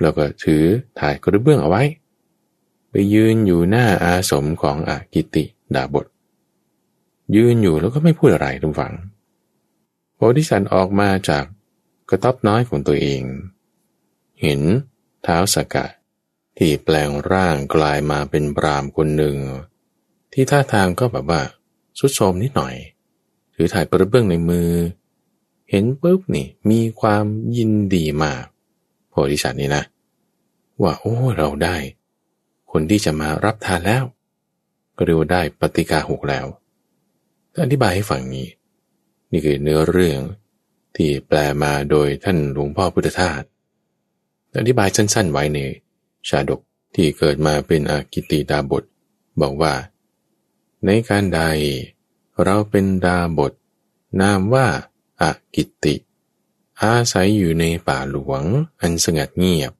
[0.00, 0.62] แล้วก็ถือ
[0.98, 1.82] ถ่ายกระเบื้องเอาไว้
[2.90, 6.06] ไปยืนอยู่หน้าอาสมของอากิติดาบท
[7.34, 8.94] ยืนอยู่แล้วก็ไม่พูดอะไรทุกฝัง
[10.14, 11.44] โพธิสัตว์ออกมาจาก
[12.08, 13.22] กระต๊อบน้อยของตัวเอง
[14.40, 14.60] เห็น
[15.22, 15.90] เท้าสกัด
[16.58, 19.36] ที่แปลงร่างกลายมาเป็นปรามคนหนึ่ง
[20.32, 21.40] ที่ท่าทางก็แบบว่า
[21.98, 22.74] สุดโทมนิดหน่อย
[23.54, 24.70] ถือถ่ายกระเบื้องในมือ
[25.70, 27.24] เห็นปุ๊บนี่มีความ
[27.56, 28.44] ยินดีมาก
[29.10, 29.84] โพธิสัตว์นี่นะ
[30.82, 31.76] ว่าโอ้เราได้
[32.70, 34.04] คนที่จะมารับทานแล้ว
[34.96, 36.46] ก็เรียกว่าได้ปฏิกาหกแล้ว
[37.62, 38.46] อธิบายให้ฟังนี้
[39.30, 40.20] นี่คือเนื้อเรื่อง
[40.96, 43.42] ที่แปลมาโดยท่านหลวงพ่อพุทธทาส
[44.58, 45.58] อธิบายสั้นๆไว้ใน
[46.28, 46.60] ชาดก
[46.94, 48.84] ที่เกิดมาเป็นอากิติดาบท
[49.40, 49.74] บอกว่า
[50.84, 51.40] ในการใด
[52.42, 53.52] เราเป็นดาบท
[54.20, 54.66] นามว่า
[55.20, 55.94] อากิติ
[56.82, 58.42] อาศัยอยู่ในป่าหลวง
[58.80, 59.72] อันสงัดเงียบ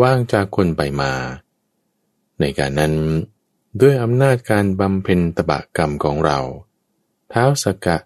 [0.00, 1.12] ว่างจากคนไปมา
[2.40, 2.94] ในการนั้น
[3.80, 6.38] ด้วยอำนาจการบำเพ็ญตบะกรรมของเรา
[7.32, 7.96] ท้าสกะ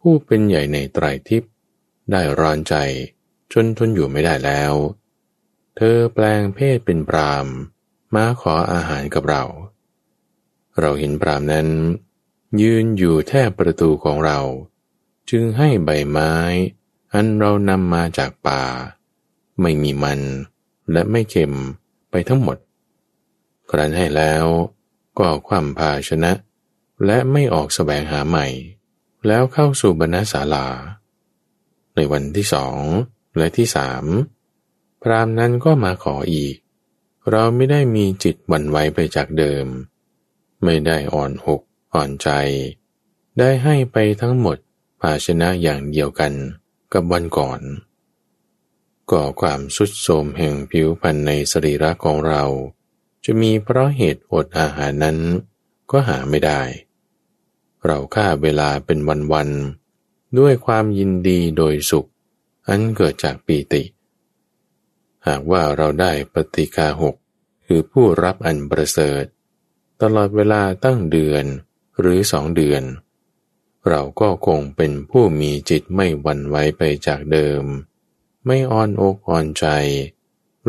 [0.00, 1.50] ผู้เป็นใหญ่ในไตรทิพย์
[2.10, 2.74] ได้ร้อนใจ
[3.52, 4.72] จนทนอยู่ไม่ได้แล้ว
[5.76, 7.46] เธอแปลงเพศเป็นปราม
[8.14, 9.44] มาขออาหารกับเรา
[10.80, 11.68] เราเห็นปรามนั้น
[12.62, 14.40] ยืนอยู่แทบประตูของเรา
[15.30, 16.32] จึงให้ใบไม้
[17.12, 18.62] อันเรานำมาจากป่า
[19.60, 20.20] ไม่มีมัน
[20.92, 21.52] และไม่เค็ม
[22.10, 22.56] ไปทั้งหมด
[23.70, 24.44] ครั้นให้แล้ว
[25.18, 26.32] ก็ความภาชนะ
[27.06, 28.46] และไม่ออกสแสวงหาใหม่
[29.26, 30.68] แล้วเข้าสู่บรรณศาลา
[31.94, 32.78] ในวันที่สอง
[33.36, 34.04] และที่สาม
[35.02, 36.56] พรามนั้นก็มาขออีก
[37.30, 39.66] เราไม่ได้มีจิตหวั่นไหวไปจากเดิม
[40.64, 41.60] ไม่ได้อ่อนอก
[41.94, 42.28] อ่อนใจ
[43.38, 44.56] ได้ให้ไปทั้งหมด
[45.00, 46.32] ภาชนะอย่างเดียวกัน
[46.92, 47.60] กับวันก่อน
[49.10, 52.44] ก่อความสุดโทมแห่งผิวพรรณในสรีระของเรา
[53.24, 55.18] จะมีเพราะเหตุอดอาหารนั้น
[55.92, 56.60] ก็หาไม่ได้
[57.86, 58.98] เราฆ่าเวลาเป็น
[59.32, 62.08] วันๆด้วยความยินดีโดยสุข
[62.68, 63.82] อันเกิดจากปีติ
[65.26, 67.16] หากว่าเราได้ปฏิกาหก
[67.66, 69.24] คือผู้รับอันประเสริฐ
[70.02, 71.44] ตลอดเวลาตั้งเดือน
[72.00, 72.82] หรือสองเดือน
[73.88, 77.64] เราก็คงเป็นผู้มีจิตไม่หวั่นไหวไปจากเดิม
[78.46, 79.66] ไม่อ่อนอกอ่อนใจ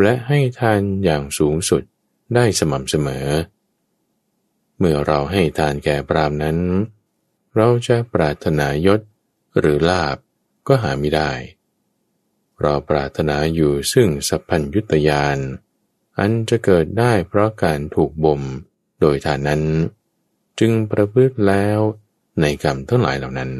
[0.02, 1.84] และให้ทานอย่างสูงสุด
[2.36, 3.28] ได้สม่ำเสมอ
[4.78, 6.58] เมื่อเราให้ทานแก่ปรามนั้น
[7.56, 9.02] เราจะปรารถนายศ
[9.60, 10.18] หรือลาบ
[10.68, 11.32] ก็หาไม่ได้
[12.62, 15.38] เราปรารถนาอยู่ซึ่งสัพพัญยุตยาน
[16.20, 18.42] อันจะเกิดได้เพราะการถูกบ่ม
[19.00, 19.64] โดยทานนั้น
[20.60, 21.80] จึงประพฤติแล้ว
[22.42, 23.52] ในกรรมทั้งหลายเหล่านั้น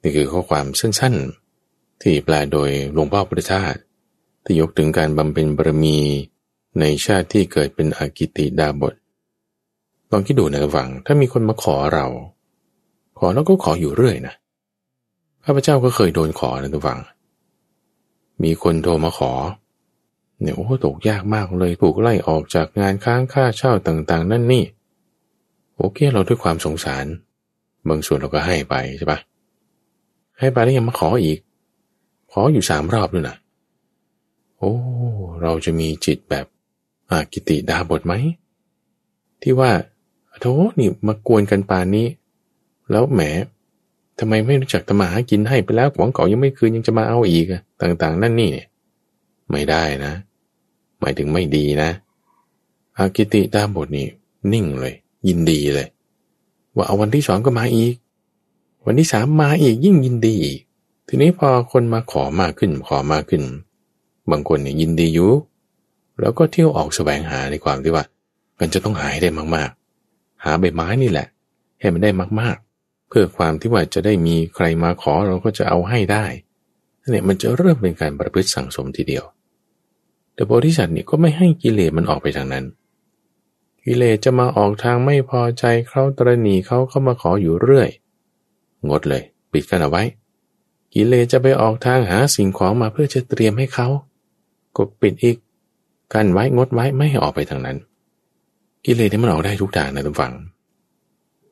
[0.00, 3.76] นี่คือข้อความสั้นๆ ที่แปลโดยหลวงพ่อพุทธทาส
[4.44, 5.98] ที่ยกถึงการบำเพ็ญบารมี
[6.80, 8.94] ในชาติที่เกิดเป็นอากิติดาบท
[10.12, 12.06] ลองคิดดูนะฟัง ถ้ามีคนมาขอเรา
[13.18, 14.34] ขอแล้วก็ขออยู่เรื่อยนะ
[15.44, 16.98] ข้าพเจ้าก็เคยโดนขอนะทุกฝัง
[18.42, 19.32] มีคนโทรมาขอ
[20.40, 24.64] เนี่ยโอ้ตกยากมากเลยถูกไล่ออกจากงานค้างค่าเช่าต่าง ๆ นั่นนี่
[25.76, 27.06] โอเคเราด้วยความสงสาร
[27.88, 29.18] บางส่วนเราก็ให้ไปใช่ปะ
[30.38, 31.38] ให้ไปแล้วยังมาขออีก
[32.32, 33.36] ขออยู่สามรอบด้วยนะ
[34.58, 34.72] โอ้
[35.42, 36.46] เราจะมีจิตแบบ
[37.10, 38.14] อากิติดาบทไหม
[39.42, 39.70] ที่ว่า
[40.40, 42.06] โธ่นี่มากวนกันป่านนี้
[42.90, 43.20] แล้วแหม
[44.18, 47.46] ทำไมไม่รู้จักตมาหากินให้ไปแล้วหวังเก่ายังไม่คืนยังจะมาเอาอีก
[47.80, 48.66] ต่าง ๆ นั่นนี่เนี่ย
[49.50, 50.12] ไม่ได้นะ
[51.00, 51.90] หมายถึงไม่ดีนะ
[52.96, 54.06] อากิติดาบทนี่
[54.52, 54.94] นิ่งเลย
[55.28, 55.88] ยินดีเลย
[56.74, 57.94] ว่าเอาวันที่สองก็มาอีก
[58.86, 60.60] วันที่สามมาอีกยิ่งยินดีอีก
[61.08, 63.42] ทีนี้พอคนมาขอมากขึ้นขอมากขึ้น
[64.30, 65.30] บางคนเนี่ยยินดีอยู่
[66.20, 68.04] แล้วก็เที่ยวออกแสวงหาในความที่ว่า
[68.58, 69.70] มันจะต้องหายได้มาก
[70.44, 71.26] หาใบไม้นี่แหละ
[71.80, 76.26] ให้มันได้มากๆ เพื่อความที่ว่าจะได้มีใครมาขอเราก็จะเอาให้ได้
[77.10, 79.24] เนี่ยมันจะเริ่มเป็นการประพฤติสั่งสมทีเดียว
[80.34, 82.64] แต่โพธิสัตว์นี่ก็ไม่ให้กิเลสมันออกไปทางนั้น
[83.84, 87.88] กิเลสจะมาออกทางไม่พอใจเขาตรณีเขาเข้ามาขออยู่เรื่อย
[88.88, 89.22] งดเลย
[89.52, 90.02] ปิดกันเอาไว้
[90.94, 93.88] กิเลสจะไปออกทางหาสิ่งของมาเพื่อจะเตรียมให้เขา
[94.76, 95.36] ก็ปิดอีก
[96.12, 97.76] กั้นไว้งดไว้ไม่ให้ออกไปทางนั้น
[98.90, 100.32] กิเลสที่มันออกได้ทุกทางนะทุกฝัง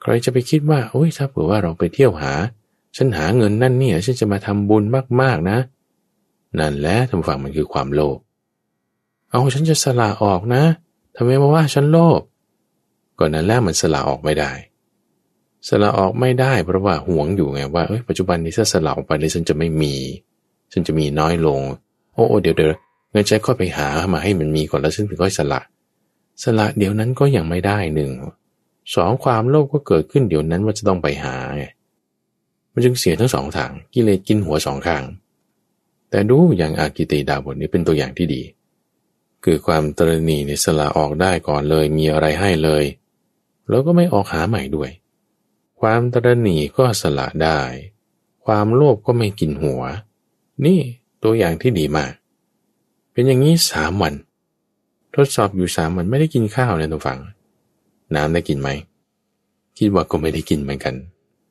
[0.03, 2.33] ใครจะไปคิดว่าโอ้ยถ้าเผื่อว่าเราไปเที่ยวหา
[2.96, 4.85] ฉันหาเงินนั่นเนี่ย ฉันจะมาทำบุญ
[5.20, 5.59] มากๆนะ
[6.59, 8.18] นั่นแหละทุกฝังมันคือความโลภ
[9.31, 10.62] เอาฉันจะสละออกนะ
[11.16, 12.20] ทำไมมาว่าฉันโลภ
[13.18, 14.51] ก่อนนั้นแล้วมันสละออกไม่ได้
[15.68, 19.94] สละออกไม่ได้เพราะว่าห่วงอยู่ไงว่าเอ้ยปัจจุบันนี้ถ้าสละออกไปเลยฉันจะไม่มี
[20.72, 21.61] ฉันจะมีน้อยลง
[22.14, 22.70] โอ้เดี๋ยวเดี๋ยว
[23.11, 25.61] เงั้นฉันก็ไปหามาให้มันมีก่อนแล้วฉันถึงค่อยสละ
[26.42, 28.12] สละเดี๋ยวนั้นก็ยังไม่ได้หนึ่ง
[28.94, 31.64] สองความโลภก็เกิดขึ้นเดี๋ยวนั้นว่าจะต้องไปหาไง
[32.72, 35.05] มันจึงเสียทั้งสองทางกิเลสกินหัวสองข้าง
[36.11, 38.42] แต่ดูอย่างอากิติดาบทนี้เป็นตัวอย่างที่ดี
[39.44, 42.85] คือความตรณีในสละออกได้ก่อนเลยมีอะไรให้เลย
[43.68, 44.90] แล้วก็ไม่ออกหาใหม่ด้วย
[45.81, 47.61] ความตรณีก็สละได้
[48.44, 49.83] ความโลภก็ไม่กินหัว
[50.64, 50.81] นี่
[51.22, 52.12] ตัวอย่างที่ดีมาก
[53.12, 54.14] เป็นอย่างนี้สามวัน
[55.16, 57.20] ทดสอบอยู่สามวันไม่ได้กินข้าวเลยทุกฝัง
[58.14, 58.68] น้ำได้กินไหม
[59.79, 60.94] คิดว่าก็ไม่ได้กินเหมือนกัน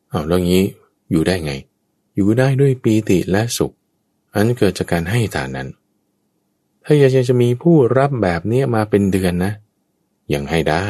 [0.09, 0.63] เอาแล้วงี้
[1.11, 1.53] อยู่ได้ไง
[2.15, 3.71] อยู่ได้ด้วยปีติและสุข
[4.33, 5.67] อันเกิดจากการให้ทานนั้น
[6.83, 9.51] ถ้าอยากจะมีผู้รับแบบนี้มาเป็นเดือนนะ
[10.33, 10.85] ยังให้ได้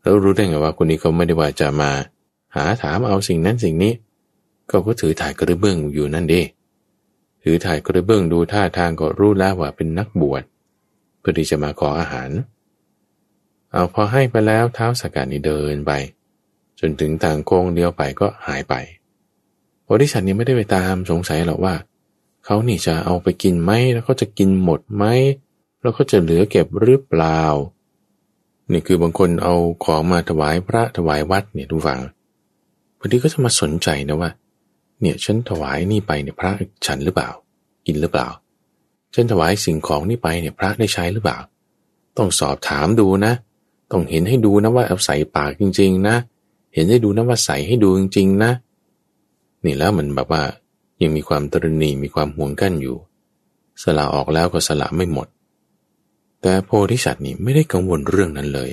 [0.00, 1.90] แล้วรู้ได้ไงว่าคนนี้เขาไม่ได้ว่าจะมา
[2.56, 3.92] หาถามเอาสิ่งนั้นสิ่งนี้
[4.70, 6.42] ก็ก็ถือถ่ายกระเบื้องอยู่นั่นเด้
[7.42, 10.42] ถือถ่ายกระเบื้องดูท่าทางก็รู้แล้วว่าเป็นนักบวช
[11.20, 12.30] เพื่อที่จะมาขออาหาร
[13.72, 15.92] เอาพอให้ไปแล้วเท้าสกัดนี่เดินไป
[16.80, 18.74] จนถึงทางโค้งเดียวไปก็หายไป
[19.82, 21.74] โพธิสัตว์นี่ไม่ได้ไปตามสงสัยหรอกว่า
[22.44, 25.04] เขานี่จะเอาไปกินไหมแล้วเขาจะกินหมดไหม
[25.80, 27.42] แล้วเขาจะเหลือเก็บหรือเปล่า
[28.72, 29.54] นี่คือบางคนเอา
[29.84, 32.00] ของมาถวายพระถวายวัดเนี่ยทุกฝัง
[32.98, 34.30] พอดีก็จะมาสนใจนะว่า
[35.00, 36.52] เนี่ยฉันถวายนี่ไปเนี่ยพระ
[36.86, 37.30] ฉันหรือเปล่า
[37.86, 38.28] กินหรือเปล่า
[39.14, 41.38] ฉันถวายสิ่งของนี่ไปเนี่ยพระได้ใช้หรือเปล่า
[42.16, 43.32] ต้องสอบถามดูนะ
[43.92, 46.16] ต้องเห็นให้ดูนะว่าเอาใส่ปากจริง ๆ นะ
[46.74, 48.50] เห็นให้ดูนะว่าใส่ให้ดูจริง ๆ นะ
[49.64, 50.42] นี่แล้วมันแบบว่า
[51.02, 52.96] ยังมีความตรณีมีความห่วงกั้นอยู่
[53.82, 55.28] สละออกแล้วก็สละไม่หมด
[56.42, 58.70] แต่โพธิสัตว์นี่ไม่ได้กังวลเรื่องนั้นเลย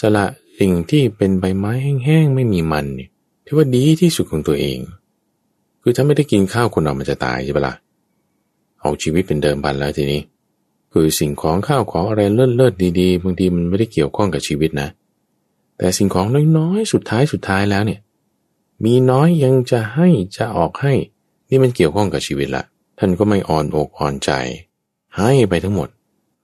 [0.00, 0.24] สละ
[0.58, 1.72] สิ่งที่เป็นใบไม้
[2.04, 3.08] แห้งๆไม่มีมันนี่
[3.44, 4.78] ที่ว่าดีที่สุดของตัวเอง
[5.82, 7.74] คือถ้าไม่ได้กินข้าวคนเรามันจะตายใช่ปะละ่ะ
[8.84, 10.22] เอาชีวิตเป็นเดิมพันแล้วทีนี้
[10.92, 14.88] คือสิ่งของข้าวของอะไรเลิศเลิศดีๆบางทีมันไม่ได้เกี่ยวข้องกับชีวิตนะ
[15.78, 16.26] แต่สิ่งของ
[16.58, 18.00] น้อยๆสุดท้ายสุดท้ายแล้วเนี่ย
[18.84, 20.94] มีน้อยยังจะให้จะออกให้
[21.50, 22.64] นี่มันเกี่ยวข้องกับชีวิตละ
[22.98, 24.30] ท่านก็ไม่อ่อนอกอ่อนใจ
[25.16, 25.88] ให้ไปทั้งหมด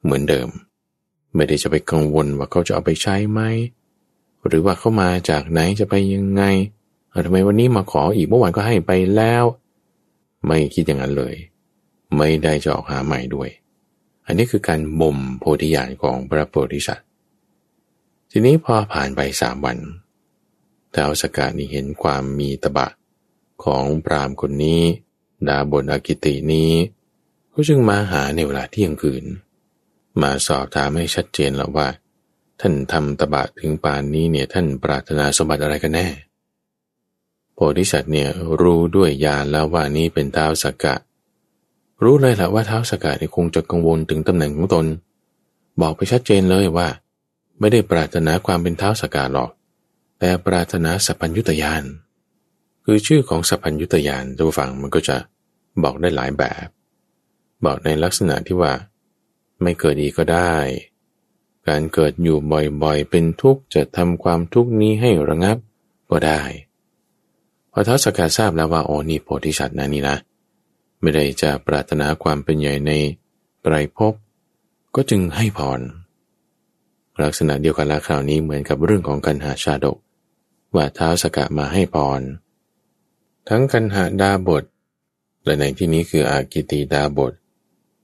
[0.04, 0.48] เหมือนเดิม
[1.34, 3.40] ไม่ได้จะไปกังวลว่าเขาจะเอาไปใช้ไหม
[4.46, 6.42] หรือว่าเขามาจากไหนจะไปยังไง
[7.24, 9.44] ทำไมวันนี้มาขออีกเมื่อวานก็ให้ไปแล้ว
[10.46, 11.34] ไม่คิดอย่างนั้นเลย
[12.16, 13.48] ไม่ได้จะออกหาใหม่ด้วย
[14.26, 17.06] อันนี้คือการบ่มโพธิญาณของพระโพธิสัตว์
[18.30, 19.78] ทีนี้พอผ่านไปสามวัน
[20.94, 22.88] ท้าวสกานี่เห็นความมีตบะ
[23.64, 24.82] ของพรามคนนี้
[25.48, 26.72] ดาบนอากิตินี้
[27.52, 29.24] ก็จึงมาหาในเวลาเที่ยงคืน
[30.22, 31.88] มาสอบถามให้ชัดเจนแล้วว่า
[32.60, 36.06] ท่านทำตบะถึงปานนี้เนี่ยท่านปรารถนาสมบัติอะไรกันแน่
[37.54, 38.28] โพธิสัตว์เนี่ย
[38.60, 40.96] รู้ด้วยญาณแล้วว่านี้เป็นท้าวสกกะ
[42.02, 44.86] รู้เลยแหละว่าเท้าสกัดคงจะกังวลถึงตำแหน่งของตน
[45.80, 46.88] บอกไปชัดเจนเลยว่า
[47.60, 49.50] ไม่ได้ปรารถนาความเป็นเท้าสกัดหรอก
[50.18, 51.82] แต่ปรารถนาสัพพัญยุตยาน
[52.84, 55.16] คือชื่อของสัพพัญยุตยานตัวฝั่งมันก็จะ
[55.82, 56.66] บอกได้หลายแบบ
[57.64, 58.72] บอกในลักษณะที่ว่า
[59.62, 60.54] ไม่เกิดอีกก็ได้
[61.68, 62.38] การเกิดอยู่
[62.82, 65.56] บ่อยๆ เป็นทุกข์จะทำความทุกข์นี้ให้ระงับ
[66.10, 66.40] ก็ได้
[67.72, 70.16] พอท้าสกัดทราบแล้วว่าโอ้นี่โพธิสัตว์นะนี่นะ
[71.00, 72.92] ไม่ได้จะปรารถนาความเป็นใหญ่ใน
[73.62, 74.14] ไตรภพ
[74.94, 75.80] ก็จึงให้พร
[77.22, 79.96] ลักษณะเดียวกันละคราวนี้เหมือนกับเรื่องของกันหาชาดก
[80.74, 82.20] ว่าเท้าสกะมาให้พร
[83.48, 84.64] ทั้งกันหาดาบท
[85.44, 87.32] และในที่นี้คืออากิติดาบท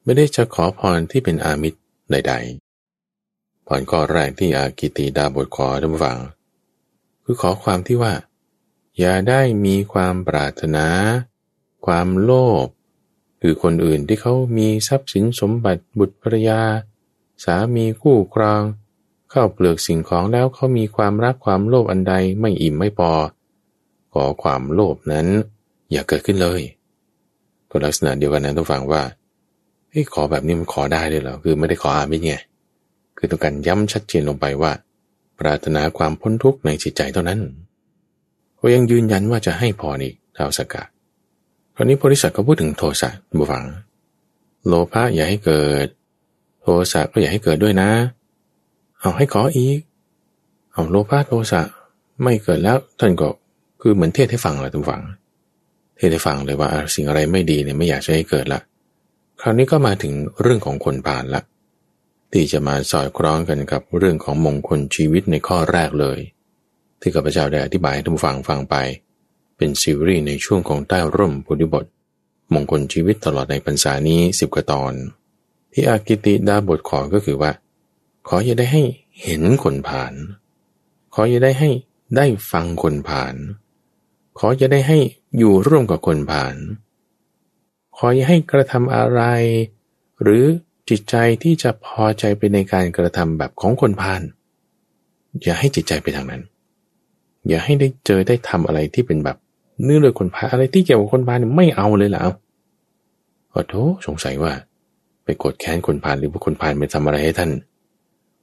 [0.03, 1.81] ไม่ได้จะขอพรที่เป็นอามิตร
[2.11, 2.35] ใด
[3.01, 6.19] ๆพรข้อแรกที่อากิติดาบทขอท่านฟัง
[7.25, 8.15] คือขอความที่ว่า
[8.99, 10.87] อย่าได้มีความปรารถนา
[11.87, 12.33] ความโล
[12.65, 12.67] ภ
[13.49, 16.61] คือคนอื่นที่เขามีทรัพย์สินสมบัติบุตรภรรยา
[17.45, 18.63] สามีคู่ครอง
[19.31, 23.11] เข้าเปลือกสิ่งของแล้วเขามีความรักความโลภอันใดไม่อิ่มไม่พอ
[24.13, 25.27] ขอความโลภนั้น
[25.91, 26.61] อย่าเกิดขึ้นเลย
[27.71, 29.03] ก็ลักษณะเดียวกันนั้นต้องฟังว่า
[29.91, 32.35] เฮ้ยขอแบบนี้มันขอได้เลยเหรอคือไม่ได้ขออามิตรไง
[33.17, 34.73] คือต้องการย้ำชัดเจนลงไปว่า
[35.39, 37.41] ปรารถนาความพ้นทุกข์ในจิตใจเท่านั้น
[38.57, 40.89] เขายังยืนยันว่าจะให้พรอีกท้าวสกัด
[41.79, 43.65] คราวนี้โพธิสัตว์ก็พูดถึงโทสะบุฟัง
[44.67, 45.87] โลภะอย่าให้เกิด
[46.63, 47.91] โทสะก็อย่าให้เกิดด้วยนะ
[49.01, 49.79] เอาให้ขออีก
[50.73, 51.63] เอาโลภะโทสะ
[52.23, 53.29] ไม่เกิดแล้วท่านก็
[53.81, 55.03] คือเหมือนเทศให้ฟังเลยทุกฝัง
[55.97, 58.61] เทศให้ฟังเลยว่าสิ่งอะไรไม่ดีเนี่ยไม่อยากจะให้เกิดละ
[59.41, 60.13] คราวนี้ก็มาถึง
[60.43, 61.43] เรื่องของคนผ่านละ
[62.33, 66.19] ที่จะมาสอดคล้องกันกับเรื่องของมงคลชีวิตในข้อแรกเลย
[67.01, 68.77] ที่ข้าพเจ้าได้อธิบายให้ทุกฝังฟังไป
[69.57, 71.85] เป็นซีรีส์ในช่วงของใต้ร่มพุทธิบท
[72.53, 74.93] มงคลชีวิตตลอดในพรรษานี้สิบกว่าตอน
[75.73, 77.51] ที่อากิติดาบทขอก็คือว่า
[78.29, 78.83] ขออย่าได้ให้
[79.23, 80.13] เห็นคนผ่าน
[81.15, 81.71] ขออย่าได้ให้
[82.17, 83.35] ได้ฟังคนผ่าน
[84.39, 84.99] ขออย่าได้ให้
[85.39, 86.55] อยู่ร่วมกับคนผ่าน
[87.97, 89.23] ขออย่าให้กระทำอะไร
[90.23, 90.45] หรือ
[90.89, 94.23] จิตใจที่จะพอใจไปในการกระทำแบบของคนผ่าน
[95.43, 96.43] อย่าให้จิตใจไปทางนั้น
[97.49, 99.37] อย่าให้ได้เจอได้ทำอะไรที่เป็นแบบ
[99.85, 102.29] เนื่องโดยคนพาอะไรที่เกี่ยวกับคนพาเนี่ยไม่เอาเลยแล้ว
[103.53, 104.53] ขอโทษสงสัยว่า
[105.25, 107.51] ไปกดแค้นคนผ่าหรือว่าคนผ่าไปทำอะไรให้ท่าน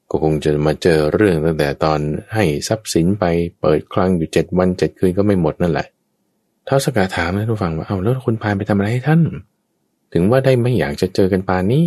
[0.09, 1.99] ก็คงจะมาเจอเรื่องตั้งแต่ตอน
[2.33, 3.25] ให้ทรัพย์สินไป
[3.59, 5.87] เปิดคลังอยู่เจ็ดวันเจ็ดคืนก็ไม่หมดนั่นแหละ
[6.67, 9.21] ท้าสกาถามนะทุกฟังว่าเอาแล้วคนพาไปทำอะไรให้ท่าน
[10.13, 11.85] ถึงว่าได้ไม่อยากจะเจอกันปานนี้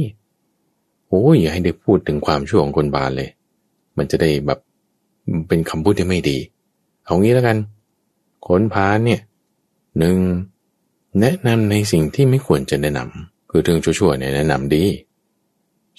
[1.08, 3.28] โอ้ยอย่าให้ได้พูดถึงความชั่วของคนบาลเลย
[3.98, 4.58] มันจะได้แบบ
[5.48, 6.38] เป็นคำพูดที่ไม่ดี
[7.04, 7.56] เอางี้แล้วกัน
[8.46, 9.20] คนพาเนี่ย
[9.98, 10.16] หนึ่ง
[11.20, 14.84] แนะนำในสิ่งที่ไม่ควรจะแนะนำคือเรื่องชั่วๆเนี่ยแนะนำดี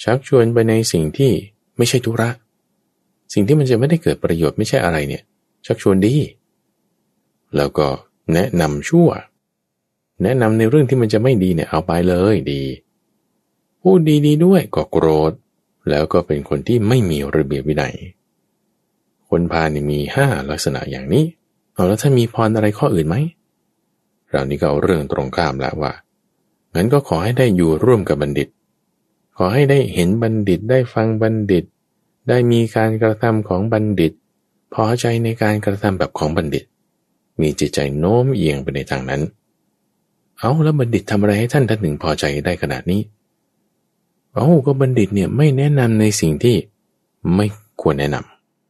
[0.04, 1.32] ชักชวนไปในสิ่งที่
[1.78, 2.30] ไม่ใช่ธุระ
[3.34, 5.24] สิ่งที่มันจะไม่ได้เกิดประโยชน์ไม่ใช่อะไรเนี่ย
[5.66, 6.16] ชักชวนดี
[7.56, 7.88] แล้วก็
[8.34, 9.10] แนะนำชั่ว
[10.24, 12.64] แนะนำในเรื่องที่มันจะไม่ดีเนี่ยเอาไปเลยดี
[13.82, 15.34] พูดดีๆด้วยก็โกรธ
[15.89, 17.95] แล้วก็เป็นคนที่ไม่มีระเบียบวินัย
[19.30, 21.26] คนพานี่มีห้าลักษณะอย่างนี้
[21.74, 23.16] เอาแล้วถ้ามีพรอะไรข้ออื่นไหม
[24.30, 25.93] เรานี่ก็เอาเรื่องตรงข้ามแล้วว่า
[26.75, 28.47] งั้นก็ขอให้ได้อยู่ร่วมกับบัณฑิต
[29.38, 31.63] ขอให้ได้เห็นบัณฑิตได้ฟังบัณฑิต
[32.30, 34.13] ได้มีการกระทำของบัณฑิต
[34.73, 36.63] พอใจในการกระทำแบบของบัณฑิต
[37.41, 39.21] มีจิตใจโน้มเอียงไปในทางนั้น
[40.39, 43.01] เอาแล้วบัณฑิตทำอะไรให้ท่านท่านถึงพอใจได้ขนาดนี้
[44.34, 46.55] เอาก็บัณฑิตเนี่ยไม่แนะนำในสิ่งที่
[47.36, 47.45] ไม่
[47.82, 48.17] ควรแนะน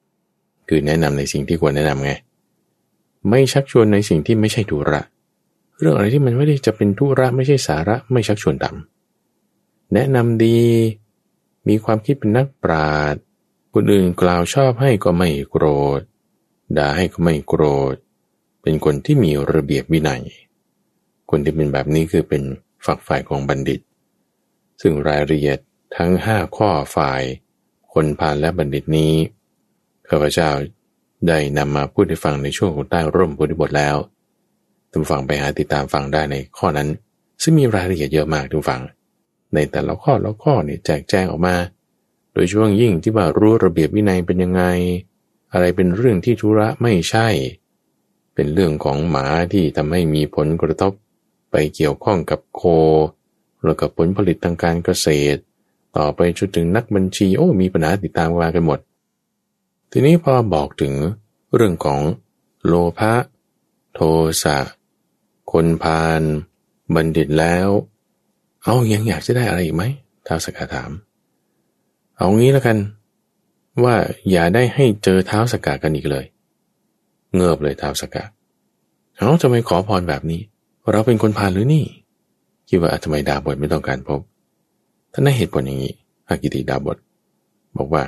[0.07, 2.11] ำคือแนะนำในสิ่งที่ควรแนะนำไง
[3.29, 10.59] ไม่ชักชวนในสิ่งที่ไม่ใช่ธุระเเรื่องอะไรที่มันไม่ได้จะเป็นธุระไม่ใช่สาระไม่ชักชวนต่ำแนะนำดี
[11.67, 13.21] มีความคิดเป็นนักปราชญ์
[13.73, 15.65] คนอื่นกล่าวชอบให้ก็ไม่โกร
[15.99, 16.01] ธ
[16.77, 17.63] ด่าให้ก็ไม่โกร
[17.93, 17.95] ธ
[18.61, 20.23] เป็นคนที่มีระเบียบวินัย
[21.29, 22.43] คนที่เป็นแบบนี้คือเป็น
[22.85, 23.79] ฝักฝ่ายของบัณฑิต
[24.81, 25.59] ซึ่งรายละเอียด
[25.95, 27.21] ทั้งห้าข้อฝ่าย
[27.93, 29.13] คนผ่านและบัณฑิตนี้
[30.09, 30.49] ข้าพเจ้า
[31.27, 33.97] ได้นำมาพูดให้ฟังในช่วงของใต้ร่มพุทธิบทแล้ว
[34.97, 36.89] ทุกฟังไปหาติดตามฟังได้ในข้อนั้น
[37.41, 38.81] ซึ่งมีรายละเอียดเยอะมากทุกฟัง
[39.53, 41.55] ในแต่ละข้อละข้อเนี่ยแจกแจงออกมา
[42.33, 44.63] โดยช่วงยิ่งที่ว่ารู้ระเบียบวินัยเป็นยังไง
[45.53, 47.27] อะไรเป็นเรื่องที่ธุระไม่ใช่
[48.33, 50.93] เป็นเรื่องของหมาที่ทำให้มีผลกระทบ
[51.51, 52.61] ไปเกี่ยวข้องกับโค
[53.63, 55.39] แล้วกับผลผลิตทางการเกษตร
[55.97, 58.79] ต่อไปจนถึงนักบัญชีโอ้มีปัญหาติดตามมากันหมด
[59.91, 60.93] ทีนี้พอบอกถึง
[61.55, 62.01] เรื่องของ
[62.65, 63.13] โลภะ
[63.93, 63.99] โท
[64.43, 64.57] สะ
[65.51, 66.21] คนพาล
[66.95, 67.67] บัณฑิตแล้ว
[68.63, 69.83] เอายังอยากจะได้อะไรอีกไหม
[70.27, 70.91] ท้าวสกาถาม
[72.17, 72.77] เอางี้แล้วกัน
[73.83, 73.95] ว่า
[74.31, 76.25] อย่าได้ให้เจอเท้าสกากันอีกเลย
[77.33, 78.29] เงือบเลยท้าวสกัด
[79.17, 80.41] เอาทำไมขอพรแบบนี้
[80.91, 81.85] เราเป็นคนพาลหรือนี่
[82.67, 84.21] คิดว่าทำไมดาบทไม่ต้องการพบ
[85.11, 85.93] ท่านได้เหตุผลอย่างนี้
[86.27, 86.97] อากิติดาบท
[87.77, 88.03] บอกว่า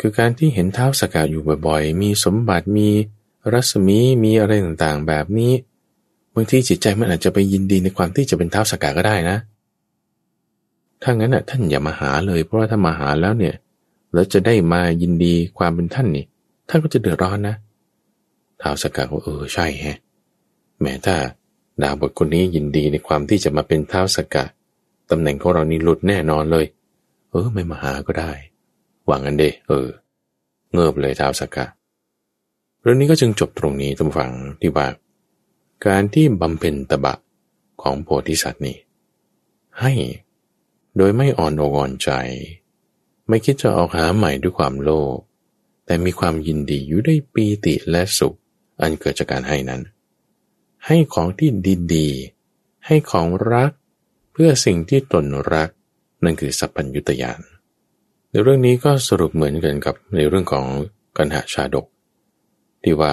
[0.00, 2.88] คือการที่เห็นเท้าสกัดอยู่บ่อยๆ มีสมบัติมี
[3.52, 5.52] รัศมีมีอะไรต่างๆ แบบนี้
[6.34, 9.36] บางทีจิตใจมันอาจจะไปยินดีในความที่จะเป็นเท้าสกัดก็ได้นะ
[11.02, 13.54] ถ้างั้นอะท่านอย่ามาหาเลย เพราะว่าถ้ามาหาแล้วเนี่ย
[14.12, 16.24] แล้วจะได้มายินดีความเป็นท่านนี่
[16.68, 17.56] ท่านก็จะเดือดร้อนนะ
[18.60, 19.98] ท้าวสกัดว่าเออใช่แฮะ
[20.80, 21.16] แม้ถ้า
[21.82, 24.48] ดาบทคนนี้ยินดีในความที่จะมาเป็นเท้าสกัด
[25.10, 26.66] ตำแหน่งของเรานี่หลุดแน่นอนเลย
[27.30, 28.32] เออ ไม่มาหาก็ได้
[29.06, 29.86] หวังอันเดเออ
[30.72, 31.68] เงือบเลยท้าวสกัด
[32.82, 34.86] เรื่องนี้ก็จึงจบตรงนี้ทุกฝังที่ว่า
[35.86, 37.14] การที่บำเพ็ญตบะ
[37.82, 38.76] ของโพธิสัตว์นี่
[39.80, 39.92] ให้
[40.96, 42.10] โดยไม่อ่อนอกอ่อนใจ
[43.28, 45.16] ไม่คิดจะออกหาใหม่ด้วยความโลภ
[45.86, 48.36] แต่มีความยินดีอยู่ได้ปีติและสุข
[48.80, 49.82] อันเกิดจากการให้นั้น
[50.86, 51.50] ให้ของที่
[51.94, 53.72] ดีๆ ให้ของรัก
[54.32, 55.70] เพื่อสิ่งที่ตนรัก
[56.24, 57.40] นั่นคือสัพพัญยุตยาน
[58.30, 60.66] ในเรื่องนี้ก็สรุปเหมือนกันกับในเรื่องของ
[61.16, 61.86] กันหาชาดก
[62.82, 63.12] ที่ว่า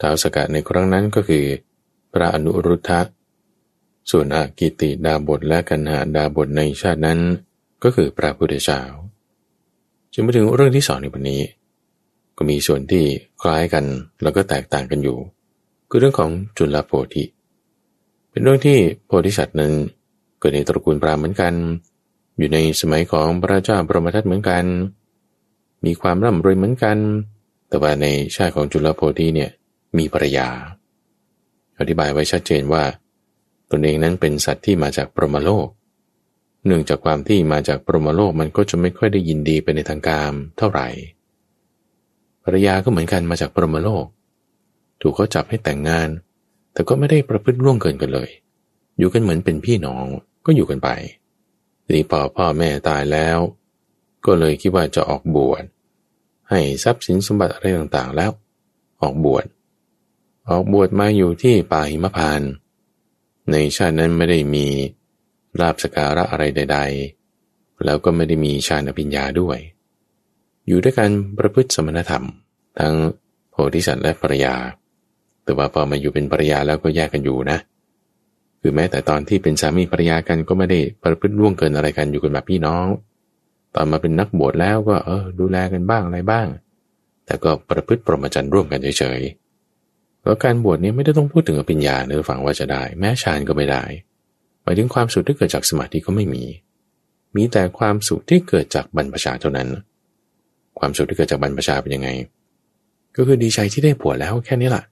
[0.00, 1.44] ท้าวสกัดในครั้งนั้นก็คือ
[2.16, 3.00] พระอนุรุทธะ
[4.10, 7.20] ส่วนอากิติดาบทและกันหาดาบทในชาตินั้น
[7.82, 8.80] ก็คือพระพุทธเจ้า
[10.12, 11.42] จึงมาถึงเรื่องที่สองในวันนี้
[12.36, 13.04] ก็มีส่วนที่
[13.42, 13.84] คล้ายกัน
[14.22, 15.18] แล้วก็แตกต่างกันอยู่
[15.88, 17.24] คือเรื่องของจุลโพธิ
[18.30, 19.72] เป็นเรื่องที่โพธิสัตว์นั้น
[20.38, 21.54] เกิดในตระกูลปรามเหมือนกัน
[22.38, 24.64] อยู่ในสมัยของพระเจ้าบรมทัตเหมือนกัน
[25.84, 26.98] มีความร่ำรวยเหมือนกัน
[27.68, 29.50] แต่ว่าในชาติของจุลโพธิเนี่ย
[29.98, 30.48] มีภรรยา
[31.78, 32.84] อธิบายไว้ชัดเจนว่า
[33.70, 35.68] ตนเองนั้นเป็นสัตว์ที่มาจากปรมโลก
[36.66, 40.88] เนื่องจากความที่มาจากปรมโลกมันก็จะไม่ค่อยได้ยินดีไปในทางการเท่าไหร่
[42.44, 44.04] ภรรยาก็เหมือนกันมาจากปรมโลก
[45.00, 46.08] ถูกเขาจับให้แต่งงาน
[46.72, 48.30] แต่ก็ไม่ได้ประพฤติร่วงเกินกันเลย
[48.98, 50.04] อยู่กันเหมือนเป็นพี่น้อง
[50.46, 50.88] ก็อยู่กันไป
[51.84, 53.38] ทีนี้พอพ่อแม่ตายแล้ว
[54.26, 55.64] ก็เลยคิดว่าจะออกบวช
[56.50, 58.30] ให้ทรัพย์สินสมบัติอะไรต่างๆแล้ว
[59.02, 59.44] ออกบวช
[60.48, 62.42] ออกบวชมาอยู่ที่ป่าหิมพาน
[63.50, 64.66] ในชาตินั้นไม่ได้มี
[65.60, 66.78] ลาบสการะอะไรใด
[67.28, 69.58] ๆ แล้วก็ไม่ได้มีฌานอภิญญาด้วย
[70.66, 72.24] อยู่ด้วยกันประพฤติสมณธรรม
[72.78, 72.94] ทั้ง
[73.50, 74.54] โพธิสัตว์และภรยา
[75.44, 77.58] แต่ว่าพอมาอยู่เป็นภรยาแล้วก็แยกกันอยู่นะ
[78.60, 82.86] คือแม้แต่ตอนที่เป็นสามีภรรยากันก็ไม่ได้ประพฤติล่วงเกินอะไรกันอยู่กันแบบพี่น้อง
[83.74, 86.46] ตอนมาเป็นนักบวชแล้วก็เออดูแลกันบ้างอะไรบ้าง
[87.26, 89.45] แต่ก็ประพฤติปรมจันร่วมกันเฉยๆ
[90.26, 93.84] แล้วการบวชนี้ไม่ได้ต้องพูดถึงอภิญญาเนื้อฝังว่าจะได้ แม้ฌานก็ไม่ได้
[94.62, 96.44] หมายถึงความสุขที่เกิดจากสมาธิก็ไม่มี
[97.36, 99.68] มีแต่ความสุขที่เกิดจากบรรพชาเท่านั้น
[100.78, 102.08] ความสุขที่เกิดจากบรรพชาเป็นยังไง
[103.16, 104.84] ก็คือดีใจที่ได้ผัวแล้วแค่นี้แหละ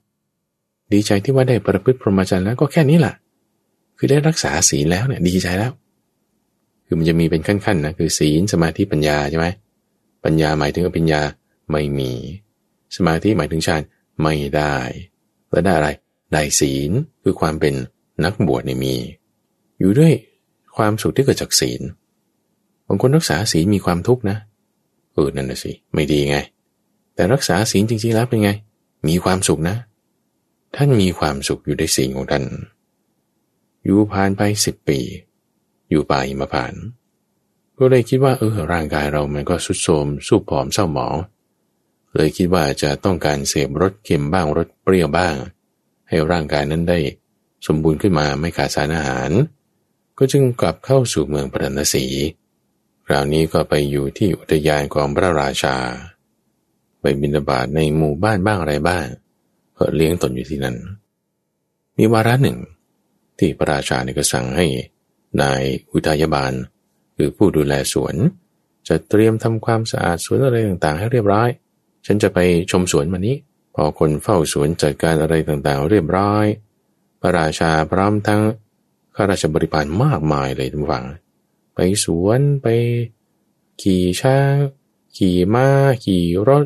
[0.92, 3.14] ดีใจที่ว่าได้ประพฤติพรหมจรรย์แล้วก็แค่นี้แหละ
[3.98, 5.72] คือได้รักษาศีลแล้วเนี่ยดีใจแล้ว
[6.86, 9.46] คือมันจะมีเป็นขั้นๆนะคือศีลสมาธิปัญญาใช่ไหม
[10.24, 11.20] ปัญญาหมายถึงอภิญญา
[11.70, 12.10] ไม่มี
[12.96, 13.82] สมาธิหมายถึงฌาน
[14.22, 14.76] ไม่ได้
[15.54, 15.90] แล้วได้อะไร
[16.32, 16.90] ได้ศีล
[17.22, 17.74] คือความเป็น
[18.24, 18.94] นักบวชเนี่ยมี
[19.78, 20.12] อยู่ด้วย
[20.76, 21.80] ความสุขที่เกิดจากศีล
[22.86, 24.36] บางคนรักษาศีลมีความทุกข์นะ
[25.12, 26.36] เออนั่นน่ะสิไม่ดีไง
[27.14, 28.50] แต่รักษาศีลจริงๆแล้วเป็นไง
[29.08, 29.76] มีความสุขนะ
[30.76, 32.44] ท่านมีความสุขอยู่ในศีลของท่าน
[33.84, 34.98] อยู่ผ่านไปสิบปี
[35.90, 36.72] อยู่ป่าอิมาผ่าน
[37.78, 41.14] ก็เลยคิดว่าเออร่างกายเรามันก็สุดโทมสูบผอมเศร้าหมอง
[42.14, 45.34] เลยคิดว่าจะต้องการเสพรสเค็มบ้างรสเปรี้ยวบ้าง
[46.08, 46.98] ให้ร่างกายนั้นได้
[47.66, 49.30] สมบูรณ์ขึ้นมาไม่ขาดสารอาหาร
[50.18, 52.06] ก็จึงกลับเข้าสู่เมืองปรณสี
[53.06, 55.76] คราวนี้ก็ไปอยู่ที่อุทยานของพระราชา
[57.00, 59.06] ไปบินาบาตในหมู่บ้านบ้างอะไรบ้าง
[59.72, 60.76] เพื่อเลี้ยงตนอยู่ที่นั่น
[61.96, 62.58] มีวาระหนึ่ง
[63.38, 64.66] ที่พระราชาเนี่ยก็สั่งให้
[65.40, 65.62] นาย
[65.92, 66.52] อุทยบาล
[67.16, 68.14] คือผู้ดูแลสวน
[68.88, 71.48] จะเตรียมทำความสะอาดสวนอะไรต่างๆ ให้เรียบร้อย
[72.06, 72.38] ฉันจะไป
[72.70, 73.36] ชมสวนมานี้
[73.74, 76.46] พอคนเฝ้าสวนจัดการอะไรต่างๆ เรียบร้อย
[77.20, 78.42] พระราชาพร้อมทั้ง
[79.14, 81.06] ข้าราชบริพารมากมายเลยทุกฝัง
[81.74, 82.66] ไปสวนไป
[83.82, 84.54] ขี่ช้าง
[85.16, 85.66] ขี่ม้า
[86.04, 86.64] ขี่รถ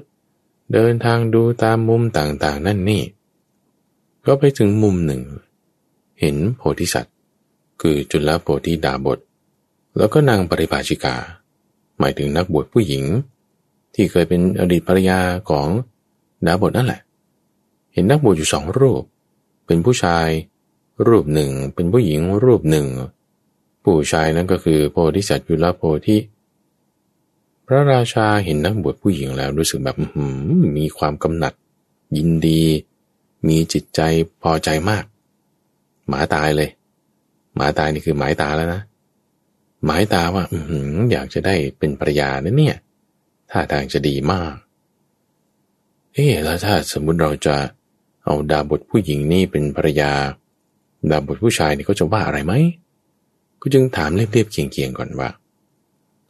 [0.73, 3.03] เดินทางดูตามมุมต่างๆ นั่นนี่
[4.27, 5.23] ก็ไปถึงมุมหนึ่ง
[6.21, 7.15] เห็นโพธิสัตว์
[7.81, 9.19] คือจุลโพธิดาบท
[9.97, 11.17] แล้วก็นางปริภาชิกา
[11.99, 13.05] หมายถึงนักบวชผู้หญิง
[14.01, 15.19] ที่เคยเป็นอดีตภรรยา
[15.51, 15.69] ของ
[16.47, 17.01] ดาบทนั่นแหละ
[17.95, 19.03] เห็นนักบวชอยู่สองรูป
[19.67, 20.29] เป็นผู้ชาย
[21.09, 22.87] รูปหนึ่ง เป็นผู้หญิงรูปหนึ่ง
[23.85, 26.17] ผู้ชายนั้นก็คือโพธิสัตว์ยุลโพธิ
[27.67, 29.97] พระราชาเห็นนักบวชผู้หญิงแล้วรู้สึกแบบ
[30.79, 31.53] มีความกำหนัด
[32.17, 32.63] ยินดี
[33.49, 34.01] มีจิตใจ
[34.43, 35.05] พอใจมาก
[36.09, 36.71] หมาตายเลย
[37.57, 38.81] หมาตายนี่คือหมายตาแล้วนะ
[39.85, 40.59] หมายตาว่าอื
[41.13, 42.77] อยากจะได้เป็นภรรยานะเนี่ย
[43.51, 44.55] ท่าทางจะดีมาก
[46.15, 47.57] เอ๊แล้วถ้าสมมุติเราจะ
[48.25, 50.11] เอาดาบทผู้หญิงนี่เป็นภรรยา
[51.11, 52.53] ดาบทผู้ชายนี่เขาจะว่าอะไรไหม
[53.61, 55.29] ก็จึงถามเรียบๆเคียงๆก่อนว่า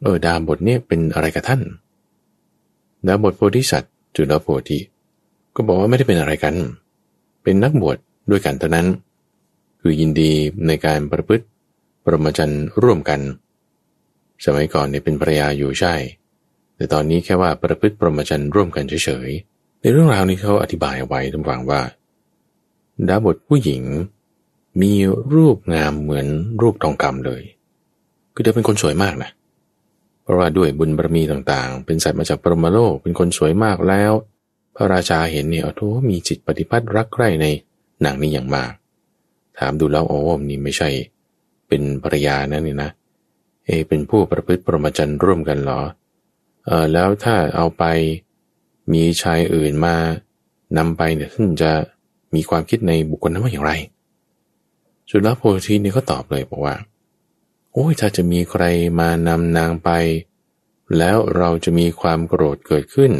[0.01, 1.61] เออดาบทเนี่ยเป็นอะไรกับท่าน
[3.07, 4.79] ดาบทโพธิสัตว์จุลโพธิ
[5.55, 6.55] ก็บอกว่าไม่ได้เป็นอะไรกัน
[7.43, 7.97] เป็นนักบวชด
[8.29, 8.87] ด้วยกันเท่านั้น
[9.81, 10.31] คือยินดี
[10.67, 11.45] ในการประพฤติ
[12.05, 13.19] ประมจันร์ร่วมกัน
[14.45, 15.93] สมัยก่อนเนี่ยเป็นภรรยาอยู่ใช่
[16.79, 21.81] แต่ตอนนี้แค่ว่าประพฤติปรมจันร์ร่วมกันเฉยๆ ในเรื่องราวนี้เขาอธิบายไว้ทั้งฟังว่า
[23.07, 23.83] ดาบทผู้หญิง
[24.81, 24.93] มี
[25.33, 26.27] รูปงามเหมือน
[26.61, 27.41] รูปทองคำเลย
[28.33, 29.29] คือเธอเป็นคนสวยมากนะ
[30.23, 34.11] เพราะว่าด้วยบุญบารมีต่างๆ เป็นสัตว์มาจากปรมาโลก เป็นคนสวยมากแล้ว
[34.75, 37.45] พระราชาเห็นเนี่ยโอ้มีจิตปฏิพัติรักใคร่ใน
[38.05, 38.71] นางนี้อย่างมาก
[39.59, 40.19] ถามดูแล้วโอ้
[40.49, 40.89] นี่ไม่ใช่
[41.67, 42.89] เป็นภรรยานะนี่นะ
[43.65, 45.81] เอเป็นผู้ประพฤติปรมาจารย์ร่วมกันเหรอ
[46.69, 47.83] เออแล้วถ้าเอาไป
[48.93, 49.95] มีชายอื่นมา
[50.77, 51.71] นำไปเนี่ยท่านจะ
[52.35, 53.73] มีความคิดในบุคคลนั้นว่าอย่างไร
[55.09, 56.75] จุลโพธินี่ก็ตอบเลยบอกว่า
[57.73, 58.63] โอ้ยถ้าจะมีใคร
[58.99, 59.89] มานำนางไป
[60.97, 63.11] แล้วเราจะมีความโกรธเกิดขึ้น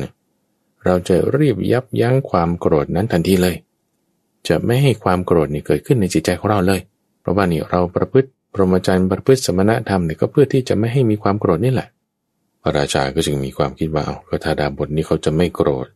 [0.85, 3.55] เราจะรีบยับยั้งความโกรธนั้นทันทีเลย
[4.47, 6.79] จะไม่ให้ความโกรธนี่เกิดขึ้นในจิตใจของเราเลย
[7.19, 11.89] เพราะว่านี่เราประพฤติพรหมจรรย์ประพฤติสมณธรรมเนี่ยก็เพื่อที่จะไม่ให้มีความโกรธนี่แหละ
[12.61, 15.87] พระราชาก็จึงมีความคิดว่าเอาก็ถ้าดาบทนี้เขาจะไม่โกรธ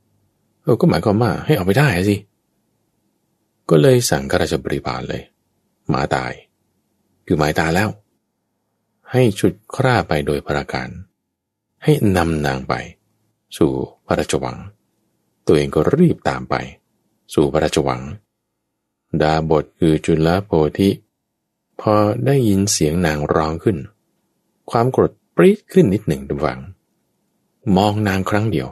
[0.61, 2.15] เออก็หมายความว่าให้เอาไปได้สิ
[3.69, 5.21] ก็เลยสั่งข้าราชบริพารเลย
[5.89, 6.33] หมาตาย
[7.25, 7.89] คือหมายตาแล้ว
[9.11, 10.89] ให้ชุดคร่าไปโดยประการ
[11.83, 12.73] ให้นำนางไป
[13.57, 13.71] สู่
[14.05, 14.57] พระราชวัง
[15.45, 16.55] ตัวเองก็รีบตามไป
[17.33, 18.01] สู่พระราชวัง
[19.21, 20.89] ดาบทคือจุลโพธิ
[21.81, 21.93] พอ
[22.25, 23.77] ได้ยินเสียงนางร้องขึ้น
[24.71, 26.59] ความโกรด ปรี๊ดขึ้นนิดหนึ่งดุวัง
[27.77, 28.67] มองนางครั้งเดียว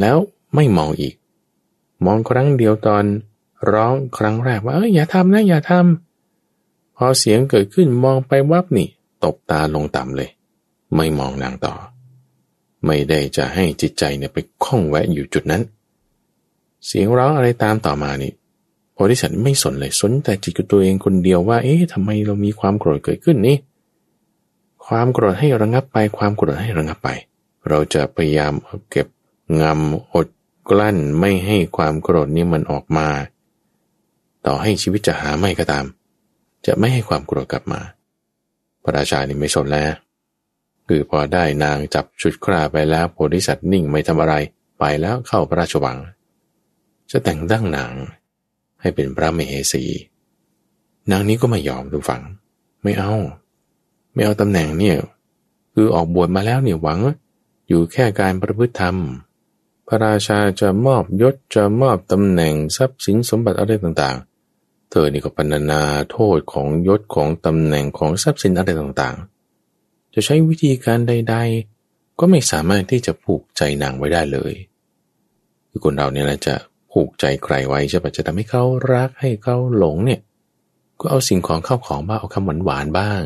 [0.00, 0.18] แล้ว
[0.54, 1.14] ไม่มองอีก
[2.04, 3.04] มองครั้งเดียวตอน
[3.72, 8.88] ร้องครั้งแรกว่าเอ้ยอย่าทำนะอย่าทำพอเสียงเกิดขึ้นมองไปวับนี่
[9.24, 10.30] ตบตาลงต่ำเลย
[10.96, 11.74] ไม่มองนางต่อ
[12.84, 15.62] ไม่ได้จะให้จิตใจเนี่ยไปคล้องแวะอยู่จุดนั้น
[16.86, 18.32] เสียงร้องอะไรตามต่อมานี่
[18.92, 23.56] โพธิสัตว์ไม่สนเลยสนแต่จิตกับตัวเองคนเดียวว่า เอ๊ะทำไมเรามีความโกรธเกิดขึ้นนี่
[24.86, 27.08] ความโกรธให้ระงับไป ความโกรธให้ระงับไป
[27.68, 28.52] เราจะพยายาม
[28.90, 29.06] เก็บ
[29.60, 30.26] งำอด
[30.70, 33.08] กลั้นไม่ให้ความโกรธนี้มันออกมา
[34.46, 35.84] ต่อให้ชีวิตจะหาไม่ก็ตาม
[36.66, 37.80] จะไม่ให้ความโกรธกลับมา
[38.82, 39.92] พระราชานี่ไม่สนแล้ว
[40.86, 44.34] คือพอได้นางจับชุดคราไปแล้วโพธิสัตว์นิ่งไม่ทำอะไร
[44.78, 45.98] ไปแล้วเข้าพระราชวัง
[47.10, 47.94] จะแต่งตั้งนาง
[48.80, 49.84] ให้เป็นพระมเหสี
[51.10, 52.22] นางนี้ก็ไม่ยอมทุกฝัง
[52.82, 53.12] ไม่เอา
[54.16, 54.96] ไม่เอาตำแหน่งเนี่ย
[55.74, 57.00] คือออกบวชมาแล้วเนี่ยหวัง
[57.68, 58.96] อยู่แค่การประพฤติธรรม
[59.88, 71.36] พระราชาจะมอบยศจะมอบตำแหน่งทรัพย์สินสมบัติอะไรต่างๆ เธอนี่ก็ปรนนาโทษของยศของตำแหน่งของทรัพย์สินอะไรต่างๆ จะใช้วิธีการใด
[71.78, 74.54] ๆ ก็ไม่สามารถที่จะผูกใจนางไว้ได้เลย
[75.70, 76.54] คือคนเราเนี่ยนะจะ
[76.92, 78.64] ผูกใจใครไว้ใช่ปะจะทำให้เขา
[78.94, 80.20] รักให้เขาหลงเนี่ย
[81.00, 83.20] ก็เอาสิ่งของเข้าของบ้างเอาคำหวานหวานบ้าง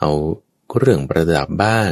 [0.00, 0.10] เอา
[0.78, 1.90] เรื่องประดับบ้าง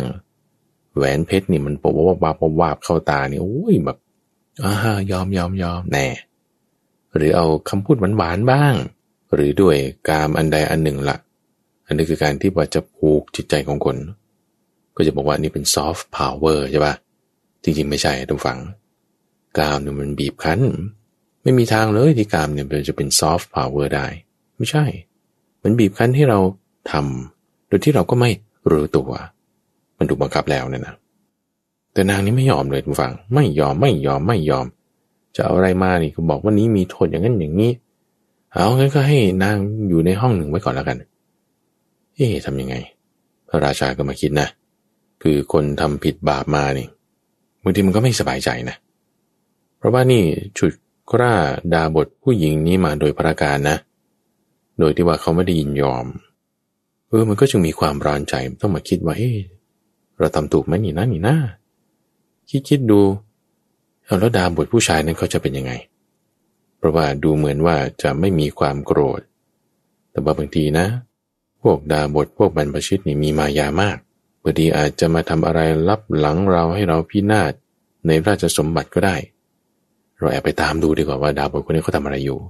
[0.97, 3.99] แหวนเพชรนี่มันปวบวาบวาบเข้าตานี่โอ้ยแบบ
[4.63, 4.73] อ่า
[5.11, 6.07] ยอมยอมยอมแน่
[7.17, 8.75] หรือเอาคำพูดหวานหวานบ้าง
[9.35, 9.77] หรือด้วย
[10.09, 11.19] กามอันใดอันหนึ่งละ่ะ
[11.87, 13.97] อันนี้คือการที่ว่าจะผูกจิตใจของคน
[14.97, 16.95] ก็จะบอกว่านี่เป็นซอฟต์พาวเวอร์ใช่ปะ
[17.63, 18.59] จริงๆไม่ใช่ทุกฝัง
[19.59, 20.61] กามเนี่ยมันบีบคั้น
[21.43, 24.07] ไม่มีทางเลยที่กามเนี่ยมันจะเป็นซอฟต์พาวเวอร์ได้
[24.57, 24.85] ไม่ใช่
[25.63, 26.39] มันบีบคั้นให้เรา
[26.93, 27.36] ทำ
[27.69, 28.31] โดยที่เราก็ไม่
[28.71, 29.11] รู้ตัว
[29.99, 30.95] มันถูกบังคับแล้วเนี่ยนะ
[31.93, 34.67] แต่นางนี้ไม่ยอมเลยทุกฝัง ไม่ยอมไม่ยอมไม่ยอม
[35.37, 37.73] จะเอาอะไรมานี่ก็บอกว่านี้มีโทษอย่างนั้นอย่างนี้
[38.53, 39.57] เอางั้นก็ให้นาง
[39.89, 40.97] อยู่ในห้องหนึ่งไว้ก่อนแล้วกัน
[42.15, 42.75] เอ๊ะทำยังไง
[43.49, 44.49] พระราชาก็มาคิดนะ
[45.23, 46.87] คือคนทำผิดบาปมานี่
[47.63, 48.77] บางทีมันก็ไม่สบายใจนะ
[49.79, 50.23] เพราะว่านี่
[50.59, 50.73] ฉุด
[51.13, 51.35] กล้า
[51.73, 53.77] ดาบทผู้หญิงนี้มาโดยประการนะ
[54.79, 56.07] โดยที่ว่าเขาไม่ได้ยินยอม
[57.17, 59.33] ออมันก็จึงมีความร้อนใจต้องมาคิดว่าเฮ้
[60.19, 61.37] เราทำถูกไหมนี่นะนี่นะ
[62.51, 63.01] คิดคิดดู
[64.05, 65.73] เอาแล้วดาบทผู้ชายนั้นเขาจะเป็นยังไง
[66.77, 69.21] เพราะว่าดูเหมือนว่าจะไม่มีความโกรธ
[70.11, 70.87] แต่บางทีนะ
[71.63, 73.99] พวกดาบทพวกบรรพชิตนี่มีมายามาก
[74.43, 77.53] บางทีอาจจะมาทำอะไรลับหลังเราให้เราพินาศ
[78.07, 79.17] ในราชสมบัติก็ได้
[80.19, 82.41] เราแอบไปตามดูดีกว่าว่าดาวบทคนนี้เขาทำอะไรอยู่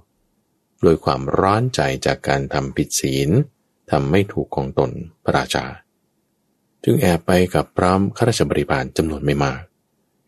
[0.82, 3.30] โดยความร้อนใจจากการทำผิดศีล
[3.90, 4.90] ทำไม่ถูกของตน
[5.24, 5.64] พระราชา
[6.84, 9.60] จึงแอบไปกับพร้อมข้าราชบริพารจำนวนไม่มาก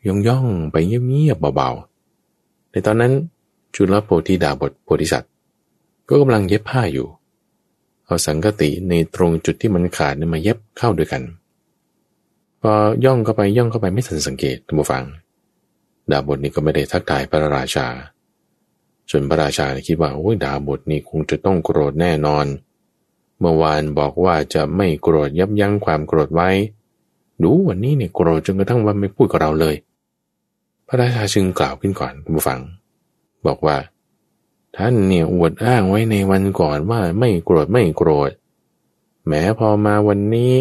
[0.07, 3.13] ย่องย่องไปเงียบๆเบาๆ ในตอนนั้น
[3.75, 5.33] จุลโพธิดาบทโพธิสัตว์
[6.09, 7.09] ก็กำลังเย็บผ้าอยู่
[8.07, 11.23] เอาสังกติในตรงจุดที่มันขาดนมาเย็บเข้าด้วยกัน
[12.61, 12.73] พอ
[13.05, 15.05] ย่องเข้าไปย่องเข้าไปไม่ทันสังเกตท่านผู้ฟัง
[16.11, 17.87] ดาบทนี้ก็ไม่ได้ทักทายพระราชา
[19.11, 26.51] ส่วนพระราชาคิดว่าโอ้ยดาบทนี้คงจะต้องโกรธแน่นอนเเมื่อวานบอกว่าจะไม่โกรธยับยั้งความโกรธไว้
[27.43, 29.77] ดูวันนี้เนี่ยโกรธจนกระทั่งว่าไม่พูดกับเราเลย
[30.87, 32.61] พระราชาจึงกล่าวขึ้นก่อนผู้ฟัง
[33.47, 33.77] บอกว่า
[34.77, 38.31] ท่านเนี่ยอวดอ้างไว้ในวันก่อนว่าไม่โกรธไม่โกรธ
[39.27, 40.53] แม้พอมาวันนี้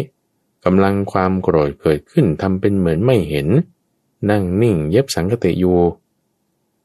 [0.64, 3.48] กำลังความโกรธเกิดขึ้นทำเป็นเหมือนไม่เห็น
[4.30, 5.78] นั่งนิ่งเย็บสังกติอยู่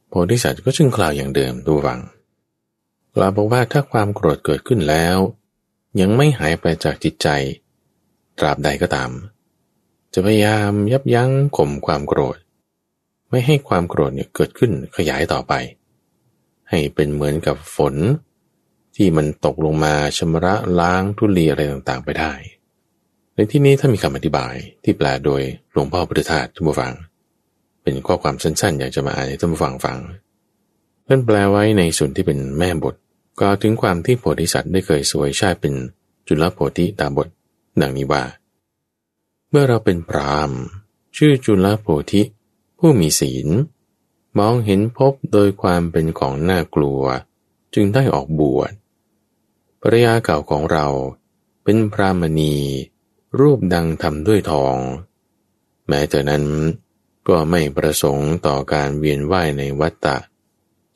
[0.09, 1.99] โพธิสัตว์ก็จึงกล่าวอย่างเดิมดูฟัง
[3.15, 5.17] กล่าวบอกว่าถ้าความโกรธเกิดขึ้นแล้ว
[6.01, 7.27] ยังไม่หายไปจากจิตใจ
[8.39, 9.11] ตราบใดก็ตาม
[10.13, 12.37] จะพยายามยับยั้งข่มความโกรธ
[13.29, 15.53] ไม่ให้ความโกรธเนี่ยเกิดขึ้นขยายต่อไป
[16.69, 17.95] ให้เป็นเหมือนกับฝน
[18.95, 22.33] ที่มันตกลงมาชำระล้างทุลีอะไรต่างๆไปได้
[23.35, 25.41] ในที่นี้ถ้ามีคำอธิบายที่แปลโดย
[25.71, 26.93] หลวงพ่อพุทธทาสทุกฟัง
[27.83, 29.99] เป็นข้อความสั้นๆ อยากจะมาอ่านให้ท่านผู้ฟังฟัง
[31.03, 32.95] เพื่อนแปลไว้ในส่วนที่เป็นแม่บท
[33.39, 35.73] ก็ถึงความที่โพธิสัตว์ได้เคยสวยชาติเป็น
[36.27, 37.27] จุลโพธิตาบท
[37.81, 38.23] ดังนี้ว่า
[39.49, 40.51] เมื่อเราเป็นพราม
[41.17, 42.21] ชื่อจุลโพธิ
[42.79, 43.47] ผู้มีศีล
[44.39, 47.01] มองเห็นพบโดยความเป็นของน่ากลัว
[47.73, 48.71] จึงได้ออกบวช
[49.81, 50.87] ภรยาเก่าของเรา
[51.63, 52.55] เป็นพรามณี
[53.39, 54.77] รูปดังทำด้วยทอง
[55.87, 56.45] แม้แต่นั้น
[57.27, 60.17] ก็ไม่ประสงค์ต่อการเวียนว่ายในวัฏฏะ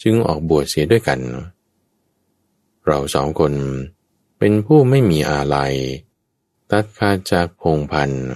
[0.02, 3.54] จึงออกบวชเสียด้วยกันเเราสองคน
[4.40, 5.76] เป็นผู้ไม่มีอาลัย
[6.72, 8.28] ตัดขาดจากพงพันธ์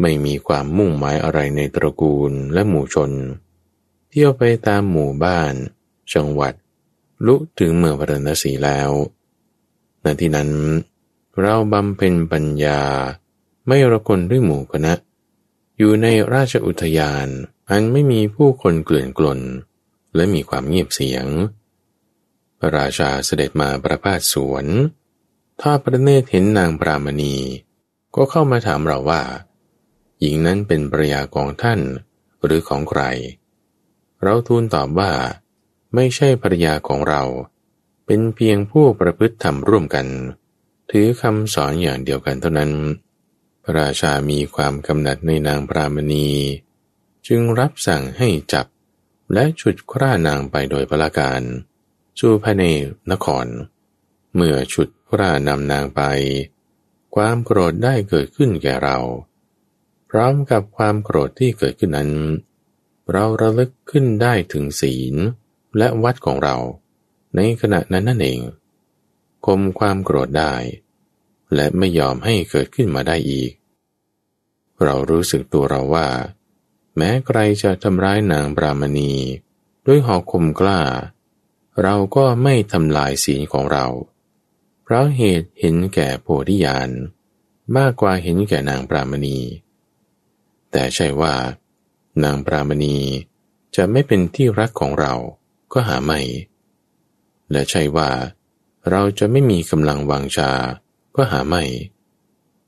[0.00, 3.12] ไม่มีความมุ่งหมายอะไรในตระกูลและหมู่ชน
[4.08, 5.54] เที่ยวไปตามหมู่บ้าน
[6.14, 6.54] จังหวัด
[7.26, 8.90] ลุถึงเมืองพระนศีแล้ว
[10.02, 10.50] ในที่นั้น
[11.40, 12.80] เราบำเพ็ญปัญญา
[13.66, 14.92] ไม่รกลด้วยหมู่คณะ
[15.78, 17.26] อยู่ในราชอุทยาน
[17.70, 19.40] อันไม่มีผู้คนเกลื่อนกลน
[20.14, 21.26] และมีความเงียบเสียง
[22.58, 24.66] พระราชาเสด็จมาประพาสสวน
[25.60, 27.36] ถ้าพระเนตรเห็นนางปรามณี
[28.14, 29.22] ก็เข้ามาถามเราว่า
[30.20, 31.80] หญิงนั้นเป็นภรยาของท่าน
[32.44, 33.02] หรือของใคร
[34.22, 35.12] เราทูลตอบว่า
[35.94, 37.22] ไม่ใช่ภรยาของเรา
[38.06, 40.06] เป็นเพียงผู้ประพฤติธรรมร่วมกัน
[40.90, 42.72] ถือคำสอนอย่างเดียวกันเท่านั้น
[43.62, 46.28] พระราชามีความกำหนัดในนางปรามณี
[47.26, 48.66] จึงรับสั่งให้จับ
[49.32, 51.42] และฉุดคร่านางไปโดยพละการ
[52.20, 52.64] สู่ภายใน
[53.12, 53.46] นคร
[54.34, 56.02] เมื่อฉุดคร่านำนางไป
[57.14, 58.98] ความโกรธได้เกิดขึ้นแก่เรา
[60.10, 62.12] พร้อมกับความโกรธที่เกิดขึ้นนั้น
[63.12, 65.14] เราระลึกขึ้นได้ถึงศีล
[65.78, 66.56] และวัดของเรา
[67.34, 68.40] ในขณะนั้นนั่นเอง
[69.46, 70.54] คมความโกรธได้
[71.54, 73.52] และไม่ยอมให้เกิดขึ้นมาได้อีก
[74.82, 76.08] เรารู้สึกตัวเราว่า
[76.96, 79.12] แม้ใครจะทำร้ายนางบรามณี
[79.86, 80.80] ด้วยหอกคมกล้า
[81.82, 83.86] เราก็ไม่ทำลายศีลของเรา
[84.82, 86.90] เพราะเหตุเห็นแก่โพธิญาณ
[87.76, 89.38] มากกว่าเห็นแก่นางปรามณี
[90.72, 91.34] แต่ใช่ว่า
[92.22, 92.96] นางปรามณี
[93.76, 95.14] จะไม่เป็นที่รักของเรา
[95.72, 96.20] ก็หาไม่
[97.50, 98.10] และใช่ว่า
[98.90, 100.52] เราจะไม่มีกำลังวังชา
[101.16, 101.64] ก็หาไม่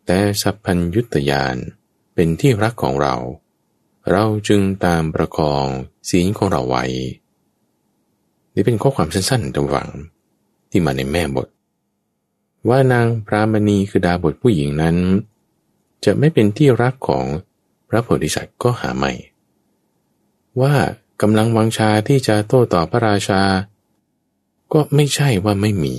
[0.06, 1.56] แต่สัพพัญยุตยาน
[2.14, 3.16] เป็นที่รักของเรา
[4.10, 5.66] เราจึงตามประคอง
[6.10, 6.84] ศีลของเราไว้
[8.58, 9.88] นี่เป็นข้อความสั้นๆตรงฝัง
[10.70, 11.48] ที่มาในแม่บท
[12.68, 14.96] ว่านางพรามณีคือดาบทผู้หญิงนั้น
[16.04, 17.24] จะไม่เป็นที่รักของ
[17.88, 19.12] พระโพธิสัตว์ก็หาไม่
[20.60, 20.74] ว่า
[21.22, 23.42] กำลังวังชาที่จะโต้ตอบพระราชา
[24.72, 25.94] ก็ไม่ใช่ว่าไม่มี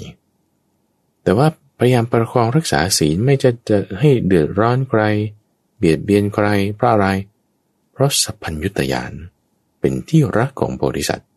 [1.24, 1.48] แต่ว่า
[1.78, 5.02] พยายามประคองรักษาศีลไม่จะจะให้เดือดร้อนใคร
[5.78, 7.08] เบียดเบียนใครเพราะอะไร
[7.94, 9.12] เพราะสัพพัญยุตยาน
[9.80, 11.29] เป็นที่รักของโพธิสัตว์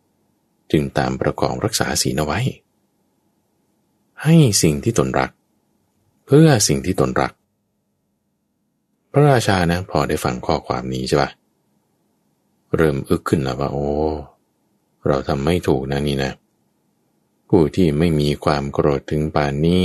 [0.71, 2.39] จึงตามประกองรักษาศีลเอาไว้
[4.23, 5.31] ให้สิ่งที่ตนรัก
[6.25, 7.33] เพื่อสิ่งที่ตนรัก
[9.11, 11.29] พระราชานะพอได้ฟังข้อความนี้ใช่ปะ
[12.75, 13.87] เริ่มอึกขึ้นแล้วว่าโอ้
[15.07, 16.31] เราทำไม่ถูกนะนี่นะ
[17.49, 19.83] ผู้ที่ไม่มีความโกรธถึงป่านนี้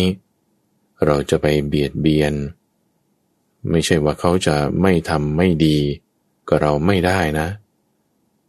[1.05, 2.35] เราจะไปเบียดเบียน
[3.71, 5.79] ไม่ใช่ว่าเขาจะไม่ทำไม่ดี
[6.49, 7.49] กับเราไม่ได้นะ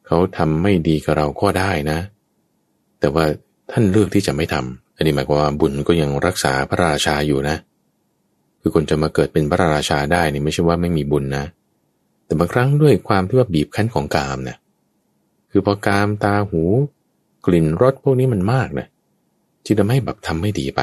[0.05, 1.99] เขาทำไม่ดีกับเราก็ได้นะ
[2.99, 3.25] แต่ว่า
[3.71, 7.57] ท่านเลือกที่จะไม่ทำอันนี้หมายความว่าบุญก็ยังรักษาพระราชาอยู่นะ
[8.61, 11.45] คือคนจะมาเกิดเป็นพระราชาได้นี่ไม่ใช่ว่าไม่มีบุญนะ
[12.25, 14.57] แต่บางครั้งด้วยความที่ว่าบีบคั้นของกามเนะ
[15.51, 16.61] คือพอกามตาหู
[17.45, 18.87] กลิ่นรสพวกนี้มันมากนะ
[19.65, 20.81] ที่ทำให้แบบทำไม่ดีไป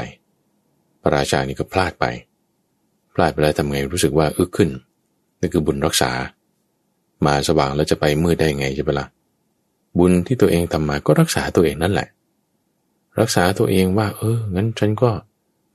[1.02, 2.04] พระราชานี่ก็พลาดไป
[3.14, 4.70] พลาดไปแล้วทำไงรู้สึกว่าอึกขึ้น
[5.40, 6.10] นั่นคือบุญรักษา
[7.26, 9.06] มาสว่างแล้วจะไปมืดได้ไงใช่ไหมละ่ะ
[9.98, 12.08] บุญที่ตัวเองทำมาก็รักษาตัวเองนั่นแหละ
[13.20, 15.10] รักษาตัวเองว่า เออ งั้นฉันก็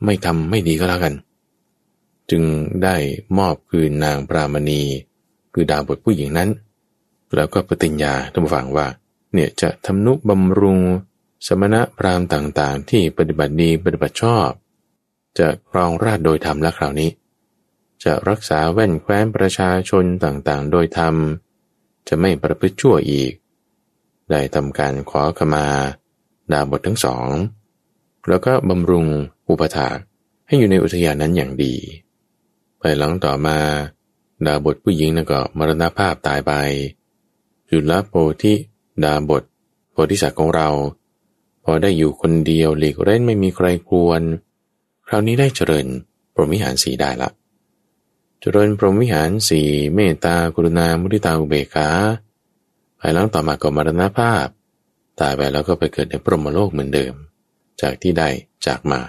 [0.05, 1.13] ไม่ทำไม่ดีก็แล้วกัน
[2.31, 2.43] จึง
[2.83, 2.95] ได้
[3.37, 4.81] มอบคืนนางปรามณี
[5.53, 6.49] คือดาวบทผู้หญิงนั้น
[7.35, 8.87] แล้วก็ปฏิญญาท่านฟังว่า
[9.33, 10.79] เนี่ยจะทำนุบำรุง
[11.47, 14.49] สมณะพราหมณ์ต่างๆ ที่ปฏิบัติดีปฏิบัติชอบ
[15.39, 17.09] จะครองราชโดยธรรมและคราวนี้
[18.03, 21.15] จะรักษาแว่นแคว้นประชาชนต่างๆ โดยธรรม
[22.07, 23.31] จะไม่ประพฤติชั่วอีก
[24.31, 25.65] ได้ทำการขอขมา
[26.51, 27.27] ดาบททั้งสอง
[28.27, 29.05] แล้วก็บำรุง
[29.49, 29.97] อุปถาก
[30.47, 31.75] ให้อยู่ในอุทยานนั้นอย่างดี
[32.81, 33.57] ภายหลังต่อมา
[34.45, 36.53] ดาบทผู้หญิงนั่นก็มรณภาพตายไป
[37.69, 38.53] จุลโพธิ
[39.03, 39.43] ดาบท
[39.91, 40.69] โพธิสัตว์ของเรา
[41.63, 44.21] พอได้อยู่คนเดียวหลีกเล่นไม่มีใครควร
[45.07, 45.87] คราวนี้ได้เจริญ
[46.33, 47.29] ปรมิหารสีได้ละ
[48.41, 49.61] เจริญพรหมวิหารสี
[49.95, 51.89] เมตตากรุณามุทิตาอุเบกขา
[53.01, 54.47] ภายหลังต่อมาก็มรณภาพ
[55.19, 57.13] ตายไปแล้วก็ไปเกิดในพรหมโลกเหมือนเดิม
[57.81, 58.29] จากที่ได้
[58.65, 59.01] จากมา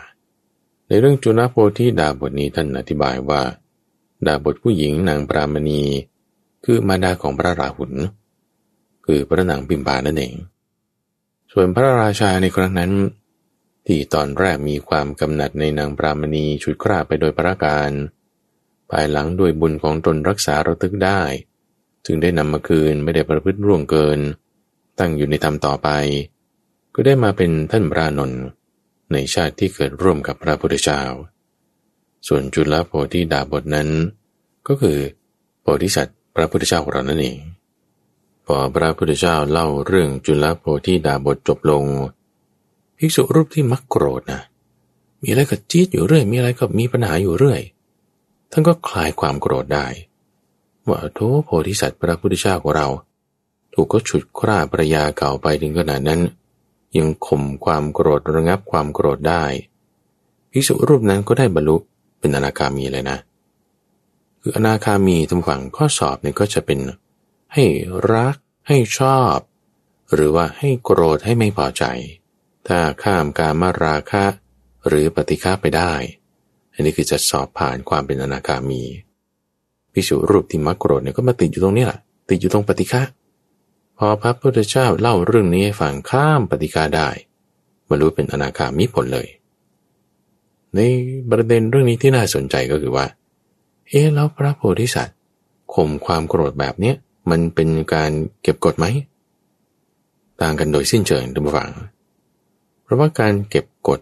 [0.86, 3.42] ในเรื่องจุลโพธิดาบทนี้ท่านอธิบายว่า
[4.26, 5.82] ดาบทผู้หญิงนางปรามณี
[6.64, 7.92] คือมารดาของพระราหุล
[9.06, 10.34] คือพระนางพิมพานั่นเอง
[11.52, 12.92] ส่วนพระราชาในครั้งนั้น
[13.86, 17.90] ที่ตอนแรกมีความกำหนัดในนางปรามณีชุดคราไปโดยประการ
[18.90, 21.20] ภายหลังด้วยบุญของตนรักษาระทึกได้
[22.06, 24.18] จึงได้นำมาคืนไม่ได้ประพฤติร่วงเกิน
[24.98, 25.88] ตั้งอยู่ในธรรมต่อไป
[26.94, 28.42] ก็ได้มาเป็นท่านพระนนท์
[29.12, 31.02] ในชาติที่เกิดร่วมกับพระพุทธเจ้า
[32.28, 33.88] ส่วนจุลโพธิดาบทนั้น
[34.68, 34.98] ก็คือ
[35.60, 37.38] โพธิสัตว์พระพุทธเจ้าของเรานั่นเอง
[38.46, 41.84] พอพระพุทธเจ้าเล่าเรื่องจุลโพธิดาบทจบลง
[42.96, 44.42] ภิกษุรูปที่มักโกรธนะ
[45.22, 47.60] มีอะไรก็จี๊ดอยู่เรื่อย มีอะไรก็มีปัญหาอยู่เรื่อย
[48.50, 49.86] ท่านก็คลายความโกรธได้
[50.88, 52.88] ว่าโธโพธิสัตว์พระพุทธเจ้าของเรา
[53.74, 56.20] ถูกก็ฉุดคร่าภรยาเก่าไปถึงขนาดนั้น
[56.96, 59.44] ยังข่มความโกรธระงับความโกรธได้
[60.50, 61.76] ภิกษุรูปนั้นก็ได้บรรลุ
[62.18, 63.18] เป็นอนาคามีเลยนะ
[64.40, 66.78] คืออนาคามีทำฝั่งข้อสอบเนี่ยก็จะเป็น
[67.54, 67.64] ให้
[68.12, 68.36] รัก
[68.68, 69.36] ให้ชอบ
[70.14, 71.84] หรือว่าให้โกรธให้ไม่พอใจ
[72.66, 74.24] ถ้าข้ามการมาราคะ
[74.88, 75.92] หรือปฏิฆาไปได้
[76.72, 78.82] อันนี้คือจะสอบผ่านความเป็นอนาคามี
[79.92, 83.02] พิสุรูปที่มักโกรธเนี่ยก็มาติดอยู่ตรงนี้แหละติดอยู่ตรงปฏิฆา
[83.98, 87.08] พอพระพุทธเจ้าเล่าเรื่องนี้ให้ฟังข้ามปฏิฆาได้
[87.88, 89.28] บรรลุเป็นอนาคามีผลเลย
[90.74, 90.78] ใน
[91.30, 93.06] ประเด็นเรื่องนี้ที่น่าสนใจก็คือว่า
[93.88, 95.18] เอ๊ะแล้วพระโพธิสัตว์
[95.74, 96.96] ข่มความโกรธแบบเนี้ย
[97.30, 98.10] มันเป็นการ
[98.42, 98.86] เก็บกดไหม
[100.42, 101.72] ต่างกันโดยสิ้นเชิงทุกฝัง
[102.82, 104.00] เพราะว่าการเก็บกด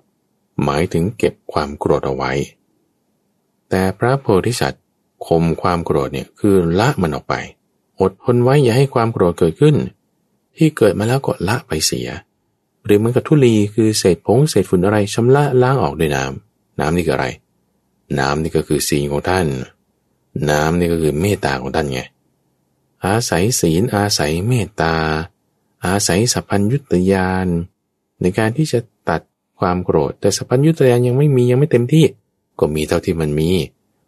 [0.65, 2.33] หมายถึงเก็บความโกรธเอาไว้
[3.69, 4.83] แต่พระโพธิสัตว์
[5.27, 7.35] ข่มความโกรธเนี่ยคือละมันออกไป
[8.01, 9.77] อดทนไว้อย่าให้ความโกรธเกิดขึ้น
[10.57, 12.09] ที่เกิดมาแล้วก็ละไปเสีย
[12.85, 17.27] หรือเหมือนกับทุลีคือเศษผงเศษฝุ่นอะไรชำระล้างออกด้วยน้ำน้ำนี่คืออะไร
[18.19, 19.47] น้ำนี่ก็คือศีลของท่าน
[20.51, 22.01] น้ำนี่ก็คือเมตตาของท่านไง
[23.05, 24.95] อาศัยศีลอาศัยเมตตา
[25.85, 27.47] อาศัยสัพพัญยุตยาน
[28.21, 29.21] ในการที่จะตัด
[29.59, 32.05] ความโกรธ แต่สัพพัญยุตยานยังไม่มียังไม่เต็มที่
[32.59, 33.49] ก็มีเท่าที่มันมี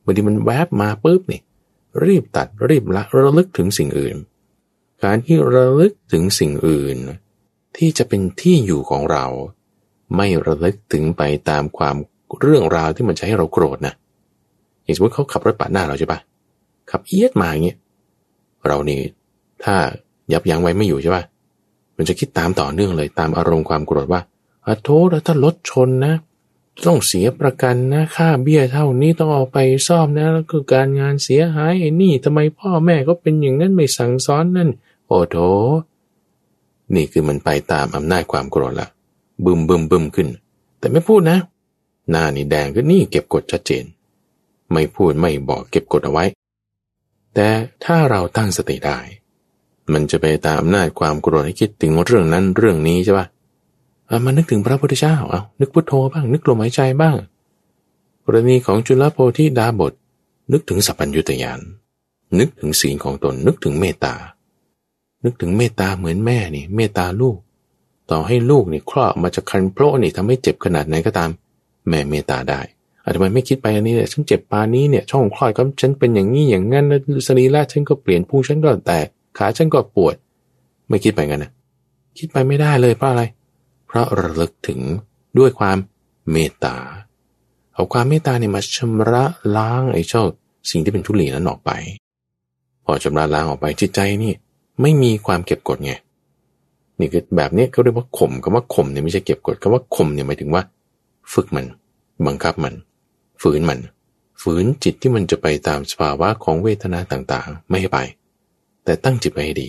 [0.04, 1.40] บางทีมันแวบมาปุ๊บนี่
[2.04, 4.16] รีบตัดรีบละระลึกถึงสิ่งอื่น
[5.04, 6.96] การที่ระลึกถึงสิ่งอื่น
[7.76, 9.24] ที่จะเป็นที่อยู่ของเรา
[10.16, 11.96] ไม่ระลึกถึงไปตามความ
[12.40, 13.94] เรื่องราวที่มันจะให้เราโกรธนะ
[14.84, 16.18] อย่างสมมติเขาขับรถปาดหน้าเราใช่ปะ
[16.90, 17.78] ขับเอียดมาอย่างเงี้ย
[18.66, 19.00] เรานี่
[19.64, 19.74] ถ้า
[20.32, 21.22] ยับยั้งไว้ไม่อยู่ใช่ปะ
[21.96, 24.20] มันจะคิดตามต่อเนื่องเลยตามอารมณ์ความโกรธว่า
[24.66, 26.14] อโทษแล้วถ้ารถชนนะ
[26.84, 34.70] ต้องเสียประกันนะค่าเบี้ยเท่านี้ต้องเอาไปซ่อมนะแล้วก็การงานเสียหายไอ้นี่ทำไมพ่อแม่ก็เป็นอย่างนั้นไม่สั่งสอนนั่น
[35.06, 35.36] โอ้โถ
[36.94, 38.88] นี่คือมันไปตามอำนาจความโกรธละ
[39.44, 40.28] บึมบึมบึมขึ้น
[40.78, 41.38] แต่ไม่พูดนะ
[42.10, 43.84] หน้านี่แดงก็นี่เก็บกดชัดเจน
[44.72, 46.24] ไม่พูดไม่บอกเก็บกดเอาไว้
[47.34, 47.48] แต่
[47.84, 48.98] ถ้าเราตั้งสติได้
[49.92, 53.26] มันจะไปตามอำนาจความโกรธให้คิดถึงเรื่องนั้นเรื่องนี้ใช่ปะ
[54.24, 57.16] มานึกถึงพระพุทธเจ้าเอานึกพุทโธบ้าง นึกลมหายใจบ้าง
[58.24, 59.92] กรณีของจุลโพธิดาบท
[60.52, 61.60] นึกถึงสัพพัญญุตยาน
[62.38, 64.14] นึกถึงศีลของตน นึกถึงเมตตา
[65.24, 67.36] นึกถึงเมตตาเหมือนแม่นี่ เมตตาลูก
[68.10, 71.30] ต่อให้ลูกนี่คลอดมาจากคันโพรนี่ทำให้เจ็บขนาดไหนก็ตาม
[71.88, 72.60] แม่เมตตาได้
[73.02, 79.06] อาจจะไม่คิดไปอันนี้เนี่ยฉันเจ็บปานี้เนี่ย ช่องคลอดก็ฉันเป็นอย่างนี้อย่างงั้นแล้วสรีระฉันก็เปลี่ยนพุงฉันก็แตก
[79.38, 80.14] ขาฉันก็ปวด
[80.88, 81.50] ไม่คิดไปกันนะ
[82.18, 84.80] คิดไปไม่ได้เลยเพราะอะไรเพราะระลึกถึง
[85.38, 85.78] ด้วยความ
[86.30, 86.76] เมตตา
[87.74, 89.24] เอาความเมตตาเนี่ยมาชำระ
[89.56, 90.22] ล้างไอ้เจ้า
[90.70, 91.70] สิ่งที่เป็นทุลีนั้นออกไป
[92.84, 94.32] พอชำระล้างออกไปจิตใจนี่
[94.80, 95.92] ไม่มีความเก็บกดไง
[96.98, 100.62] นี่คือแบบนี้เขาเรียกว่าข่มคำว่าข่มเนี่ยไม่ใช่เก็บกดคำว่าข่มเนี่ยหมายถึงว่า
[101.32, 101.66] ฝึกมัน
[102.26, 102.74] บังคับมัน
[103.42, 103.80] ฝืนมัน
[104.42, 107.98] ฝืนจิตที่มันจะไปตามสภาวะของเวทนาต่างๆ ไม่ให้ไป
[108.84, 109.68] แต่ตั้งจิตไปให้ดี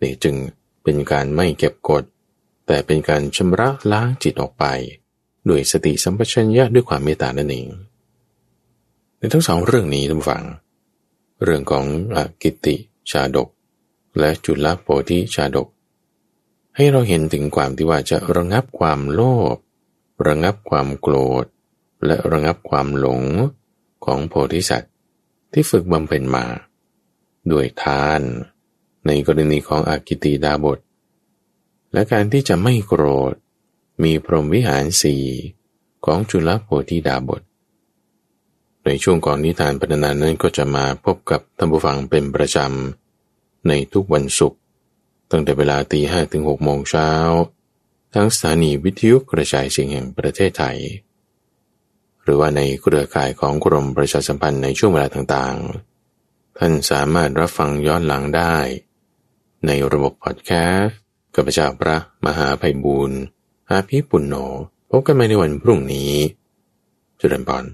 [0.00, 0.34] นี่จึง
[0.82, 2.04] เป็นการไม่เก็บกด
[2.68, 4.64] แต่เป็นการชำระล้างจิตออกไป
[5.48, 7.68] ด้วยสติสัมปชัญญะด้วยความเมตตานั่นเอง
[9.18, 10.44] ในทั้งสองเรื่องนี้ท่านฟัง
[11.44, 11.84] เรื่องของ
[12.16, 12.74] อกิติ
[13.10, 13.48] ชาดก
[14.18, 15.68] และจุลโพธิชาดก
[16.76, 19.20] ให้เราเห็นถึงความที่ว่าจะระงับความโล
[19.54, 19.56] ภ
[20.26, 21.44] ระงับความโกรธ
[22.06, 23.22] และระงับความหลง
[24.04, 24.92] ของโพธิสัตว์
[25.52, 26.44] ที่ฝึกบำเพ็ญมา
[27.50, 28.20] ด้วยทาน
[29.06, 30.78] ในกรณีของอากิติดาบท
[31.92, 33.34] และการที่จะไม่โกรธ
[34.02, 35.24] มีพรหมวิหารสี่
[36.04, 37.42] ของจุลโพธิดาบท
[38.84, 44.60] ในช่วงก่อนนิทานปรนานนั้นก็จะมาพบกับท่านผู้ฟังเป็นประจำ ในทุกวันศุกร์
[45.30, 47.10] ตั้งแต่เวลาตีห้ถึงหกโมงเช้า
[48.14, 50.78] ทั้งสถานีวิทยุกระจายเสียงแห่งประเทศไทย
[52.22, 58.56] หรือว่าในเครือข่ายของกรมประชาสัมพันธ์ในช่วงเวลาต่างๆ ท่านสามารถรับฟังย้อนหลังได้
[59.66, 61.00] ในระบบพอดแคสต์
[61.38, 63.18] กับพเจ้าพระมหาภัยบูรณ์
[63.70, 64.34] อาภีปุณโญ
[64.90, 66.12] พบกันใหม่ในวันพรุ่งนี้
[67.20, 67.64] จุดนบอล